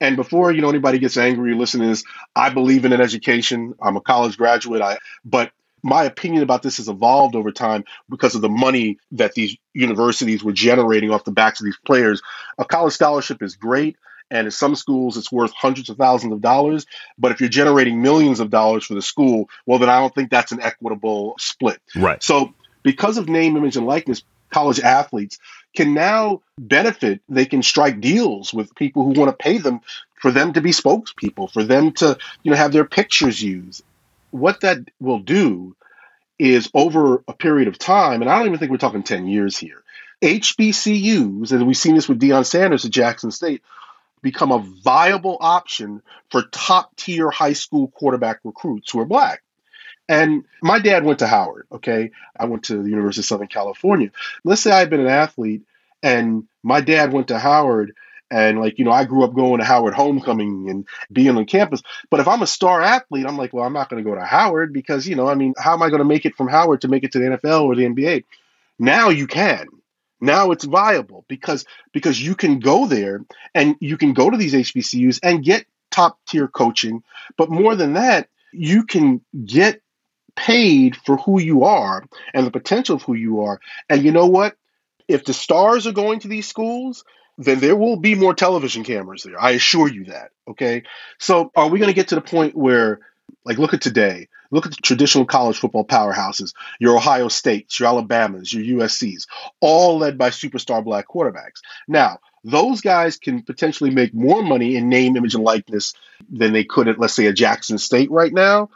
And 0.00 0.16
before 0.16 0.52
you 0.52 0.60
know 0.60 0.68
anybody 0.68 0.98
gets 0.98 1.16
angry 1.16 1.54
listen 1.54 1.80
this 1.80 2.04
i 2.34 2.50
believe 2.50 2.84
in 2.84 2.92
an 2.92 3.00
education. 3.00 3.74
I'm 3.80 3.96
a 3.96 4.00
college 4.00 4.36
graduate. 4.36 4.82
I 4.82 4.98
but 5.24 5.50
my 5.86 6.02
opinion 6.02 6.42
about 6.42 6.62
this 6.62 6.78
has 6.78 6.88
evolved 6.88 7.36
over 7.36 7.52
time 7.52 7.84
because 8.08 8.34
of 8.34 8.42
the 8.42 8.48
money 8.48 8.98
that 9.12 9.34
these 9.34 9.56
universities 9.72 10.42
were 10.42 10.52
generating 10.52 11.12
off 11.12 11.24
the 11.24 11.30
backs 11.30 11.60
of 11.60 11.64
these 11.64 11.78
players. 11.86 12.20
A 12.58 12.64
college 12.64 12.92
scholarship 12.92 13.40
is 13.40 13.54
great. 13.54 13.96
And 14.28 14.48
in 14.48 14.50
some 14.50 14.74
schools, 14.74 15.16
it's 15.16 15.30
worth 15.30 15.52
hundreds 15.52 15.88
of 15.88 15.96
thousands 15.96 16.32
of 16.32 16.40
dollars. 16.40 16.84
But 17.16 17.30
if 17.30 17.38
you're 17.38 17.48
generating 17.48 18.02
millions 18.02 18.40
of 18.40 18.50
dollars 18.50 18.84
for 18.84 18.94
the 18.94 19.02
school, 19.02 19.48
well, 19.64 19.78
then 19.78 19.88
I 19.88 20.00
don't 20.00 20.12
think 20.12 20.30
that's 20.30 20.50
an 20.50 20.60
equitable 20.60 21.36
split. 21.38 21.80
Right. 21.94 22.20
So, 22.20 22.52
because 22.82 23.18
of 23.18 23.28
name, 23.28 23.56
image, 23.56 23.76
and 23.76 23.86
likeness, 23.86 24.24
college 24.50 24.80
athletes 24.80 25.38
can 25.76 25.94
now 25.94 26.42
benefit. 26.58 27.20
They 27.28 27.46
can 27.46 27.62
strike 27.62 28.00
deals 28.00 28.52
with 28.52 28.74
people 28.74 29.04
who 29.04 29.10
want 29.10 29.30
to 29.30 29.36
pay 29.40 29.58
them 29.58 29.80
for 30.20 30.32
them 30.32 30.52
to 30.54 30.60
be 30.60 30.70
spokespeople, 30.70 31.52
for 31.52 31.62
them 31.62 31.92
to, 31.92 32.18
you 32.42 32.50
know, 32.50 32.56
have 32.56 32.72
their 32.72 32.84
pictures 32.84 33.40
used 33.40 33.84
what 34.38 34.60
that 34.60 34.78
will 35.00 35.20
do 35.20 35.76
is 36.38 36.70
over 36.74 37.22
a 37.28 37.32
period 37.32 37.68
of 37.68 37.78
time, 37.78 38.20
and 38.20 38.30
I 38.30 38.36
don't 38.36 38.46
even 38.46 38.58
think 38.58 38.70
we're 38.70 38.76
talking 38.76 39.02
10 39.02 39.26
years 39.26 39.56
here, 39.56 39.82
HBCUs, 40.22 41.52
and 41.52 41.66
we've 41.66 41.76
seen 41.76 41.94
this 41.94 42.08
with 42.08 42.20
Deion 42.20 42.44
Sanders 42.44 42.84
at 42.84 42.92
Jackson 42.92 43.30
State, 43.30 43.62
become 44.22 44.52
a 44.52 44.58
viable 44.82 45.38
option 45.40 46.02
for 46.30 46.42
top 46.50 46.94
tier 46.96 47.30
high 47.30 47.52
school 47.52 47.88
quarterback 47.88 48.40
recruits 48.44 48.90
who 48.90 49.00
are 49.00 49.04
black. 49.04 49.42
And 50.08 50.44
my 50.62 50.78
dad 50.78 51.04
went 51.04 51.18
to 51.20 51.26
Howard, 51.26 51.66
okay? 51.72 52.12
I 52.38 52.46
went 52.46 52.64
to 52.64 52.82
the 52.82 52.90
University 52.90 53.22
of 53.22 53.26
Southern 53.26 53.48
California. 53.48 54.10
Let's 54.44 54.62
say 54.62 54.70
I'd 54.70 54.90
been 54.90 55.00
an 55.00 55.06
athlete 55.06 55.62
and 56.02 56.44
my 56.62 56.80
dad 56.80 57.12
went 57.12 57.28
to 57.28 57.38
Howard 57.38 57.94
and 58.30 58.58
like, 58.60 58.78
you 58.78 58.84
know, 58.84 58.90
I 58.90 59.04
grew 59.04 59.24
up 59.24 59.34
going 59.34 59.60
to 59.60 59.64
Howard 59.64 59.94
homecoming 59.94 60.68
and 60.68 60.86
being 61.12 61.36
on 61.36 61.44
campus. 61.46 61.82
But 62.10 62.20
if 62.20 62.28
I'm 62.28 62.42
a 62.42 62.46
star 62.46 62.80
athlete, 62.80 63.26
I'm 63.26 63.36
like, 63.36 63.52
well, 63.52 63.64
I'm 63.64 63.72
not 63.72 63.88
going 63.88 64.02
to 64.02 64.08
go 64.08 64.16
to 64.16 64.24
Howard 64.24 64.72
because, 64.72 65.06
you 65.06 65.14
know, 65.14 65.28
I 65.28 65.34
mean, 65.34 65.54
how 65.58 65.74
am 65.74 65.82
I 65.82 65.88
going 65.88 66.00
to 66.00 66.04
make 66.04 66.26
it 66.26 66.34
from 66.34 66.48
Howard 66.48 66.80
to 66.82 66.88
make 66.88 67.04
it 67.04 67.12
to 67.12 67.18
the 67.18 67.26
NFL 67.26 67.62
or 67.64 67.76
the 67.76 67.84
NBA? 67.84 68.24
Now 68.78 69.10
you 69.10 69.26
can. 69.26 69.66
Now 70.20 70.50
it's 70.50 70.64
viable 70.64 71.24
because 71.28 71.66
because 71.92 72.20
you 72.20 72.34
can 72.34 72.58
go 72.58 72.86
there 72.86 73.24
and 73.54 73.76
you 73.80 73.98
can 73.98 74.14
go 74.14 74.30
to 74.30 74.36
these 74.36 74.54
HBCUs 74.54 75.20
and 75.22 75.44
get 75.44 75.66
top 75.90 76.18
tier 76.26 76.48
coaching, 76.48 77.02
but 77.36 77.50
more 77.50 77.76
than 77.76 77.94
that, 77.94 78.28
you 78.52 78.84
can 78.84 79.20
get 79.44 79.82
paid 80.34 80.96
for 80.96 81.16
who 81.16 81.40
you 81.40 81.64
are 81.64 82.04
and 82.34 82.46
the 82.46 82.50
potential 82.50 82.96
of 82.96 83.02
who 83.02 83.14
you 83.14 83.42
are. 83.42 83.60
And 83.88 84.02
you 84.02 84.12
know 84.12 84.26
what? 84.26 84.56
If 85.08 85.24
the 85.24 85.34
stars 85.34 85.86
are 85.86 85.92
going 85.92 86.20
to 86.20 86.28
these 86.28 86.48
schools, 86.48 87.04
then 87.38 87.60
there 87.60 87.76
will 87.76 87.96
be 87.96 88.14
more 88.14 88.34
television 88.34 88.84
cameras 88.84 89.22
there. 89.22 89.40
I 89.40 89.52
assure 89.52 89.88
you 89.88 90.04
that. 90.06 90.30
Okay. 90.48 90.84
So 91.18 91.50
are 91.54 91.68
we 91.68 91.78
going 91.78 91.90
to 91.90 91.94
get 91.94 92.08
to 92.08 92.14
the 92.14 92.20
point 92.20 92.56
where, 92.56 93.00
like, 93.44 93.58
look 93.58 93.74
at 93.74 93.80
today, 93.80 94.28
look 94.50 94.66
at 94.66 94.72
the 94.72 94.80
traditional 94.82 95.26
college 95.26 95.58
football 95.58 95.84
powerhouses, 95.84 96.54
your 96.78 96.96
Ohio 96.96 97.28
States, 97.28 97.78
your 97.78 97.88
Alabamas, 97.88 98.52
your 98.52 98.80
USCs, 98.80 99.26
all 99.60 99.98
led 99.98 100.16
by 100.16 100.30
superstar 100.30 100.82
black 100.82 101.06
quarterbacks. 101.08 101.60
Now, 101.88 102.18
those 102.44 102.80
guys 102.80 103.16
can 103.16 103.42
potentially 103.42 103.90
make 103.90 104.14
more 104.14 104.42
money 104.42 104.76
in 104.76 104.88
name, 104.88 105.16
image, 105.16 105.34
and 105.34 105.44
likeness 105.44 105.94
than 106.30 106.52
they 106.52 106.64
could 106.64 106.88
at, 106.88 106.98
let's 106.98 107.14
say, 107.14 107.26
a 107.26 107.32
Jackson 107.32 107.76
State 107.76 108.10
right 108.10 108.32
now. 108.32 108.70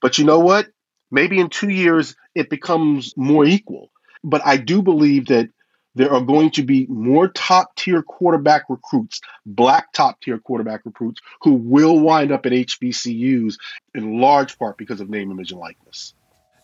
But 0.00 0.18
you 0.18 0.24
know 0.24 0.38
what? 0.38 0.68
Maybe 1.10 1.38
in 1.38 1.50
two 1.50 1.68
years, 1.68 2.16
it 2.34 2.48
becomes 2.48 3.14
more 3.16 3.44
equal. 3.44 3.90
But 4.24 4.42
I 4.44 4.56
do 4.56 4.80
believe 4.82 5.26
that 5.26 5.50
there 5.94 6.12
are 6.12 6.20
going 6.20 6.50
to 6.52 6.62
be 6.62 6.86
more 6.88 7.28
top 7.28 7.74
tier 7.76 8.02
quarterback 8.02 8.64
recruits, 8.68 9.20
black 9.46 9.92
top 9.92 10.20
tier 10.20 10.38
quarterback 10.38 10.82
recruits, 10.84 11.20
who 11.42 11.54
will 11.54 11.98
wind 11.98 12.32
up 12.32 12.46
at 12.46 12.52
HBCUs 12.52 13.56
in 13.94 14.20
large 14.20 14.58
part 14.58 14.76
because 14.76 15.00
of 15.00 15.10
name, 15.10 15.30
image, 15.30 15.50
and 15.50 15.60
likeness. 15.60 16.14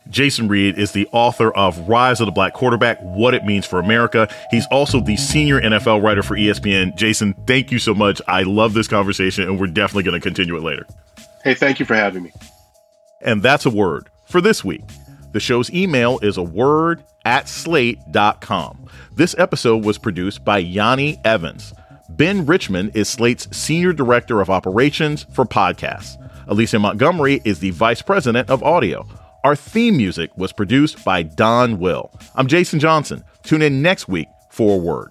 Jason 0.09 0.47
Reid 0.47 0.79
is 0.79 0.93
the 0.93 1.09
author 1.13 1.51
of 1.51 1.89
Rise 1.89 2.21
of 2.21 2.27
the 2.27 2.33
Black 2.33 2.55
Quarterback 2.55 3.01
What 3.01 3.35
It 3.35 3.45
Means 3.45 3.67
for 3.67 3.81
America. 3.81 4.33
He's 4.51 4.67
also 4.67 5.01
the 5.01 5.17
senior 5.17 5.61
NFL 5.61 6.03
writer 6.03 6.23
for 6.23 6.37
ESPN. 6.37 6.97
Jason, 6.97 7.35
thank 7.47 7.73
you 7.73 7.79
so 7.79 7.95
much. 7.95 8.23
I 8.29 8.43
love 8.45 8.75
this 8.75 8.87
conversation, 8.87 9.45
and 9.45 9.59
we're 9.59 9.67
definitely 9.67 10.05
going 10.05 10.21
to 10.21 10.23
continue 10.23 10.57
it 10.57 10.63
later. 10.63 10.87
Hey, 11.43 11.55
thank 11.55 11.81
you 11.81 11.87
for 11.87 11.95
having 11.95 12.23
me. 12.23 12.33
And 13.21 13.43
that's 13.43 13.67
a 13.67 13.71
word 13.71 14.09
for 14.29 14.41
this 14.41 14.65
week. 14.65 14.83
The 15.37 15.41
show's 15.41 15.71
email 15.71 16.19
is 16.21 16.39
a 16.39 16.43
word 16.43 17.05
at 17.27 17.47
slate.com. 17.47 18.89
This 19.17 19.35
episode 19.37 19.85
was 19.85 19.99
produced 19.99 20.47
by 20.47 20.57
Yanni 20.57 21.21
Evans. 21.27 21.75
Ben 22.09 22.47
Richmond 22.47 22.93
is 22.97 23.11
Slate's 23.11 23.55
Senior 23.55 23.93
Director 23.93 24.41
of 24.41 24.49
Operations 24.49 25.27
for 25.35 25.45
Podcasts. 25.45 26.17
Alicia 26.47 26.79
Montgomery 26.79 27.43
is 27.45 27.59
the 27.59 27.69
Vice 27.73 28.01
President 28.01 28.49
of 28.49 28.63
Audio. 28.63 29.07
Our 29.45 29.55
theme 29.55 29.99
music 29.99 30.35
was 30.39 30.55
produced 30.55 31.05
by 31.05 31.23
Don 31.23 31.79
Will. 31.79 32.11
I'm 32.35 32.47
Jason 32.47 32.81
Johnson. 32.81 33.23
Tune 33.43 33.61
in 33.61 33.83
next 33.83 34.09
week 34.09 34.29
for 34.49 34.77
a 34.77 34.83
word. 34.83 35.11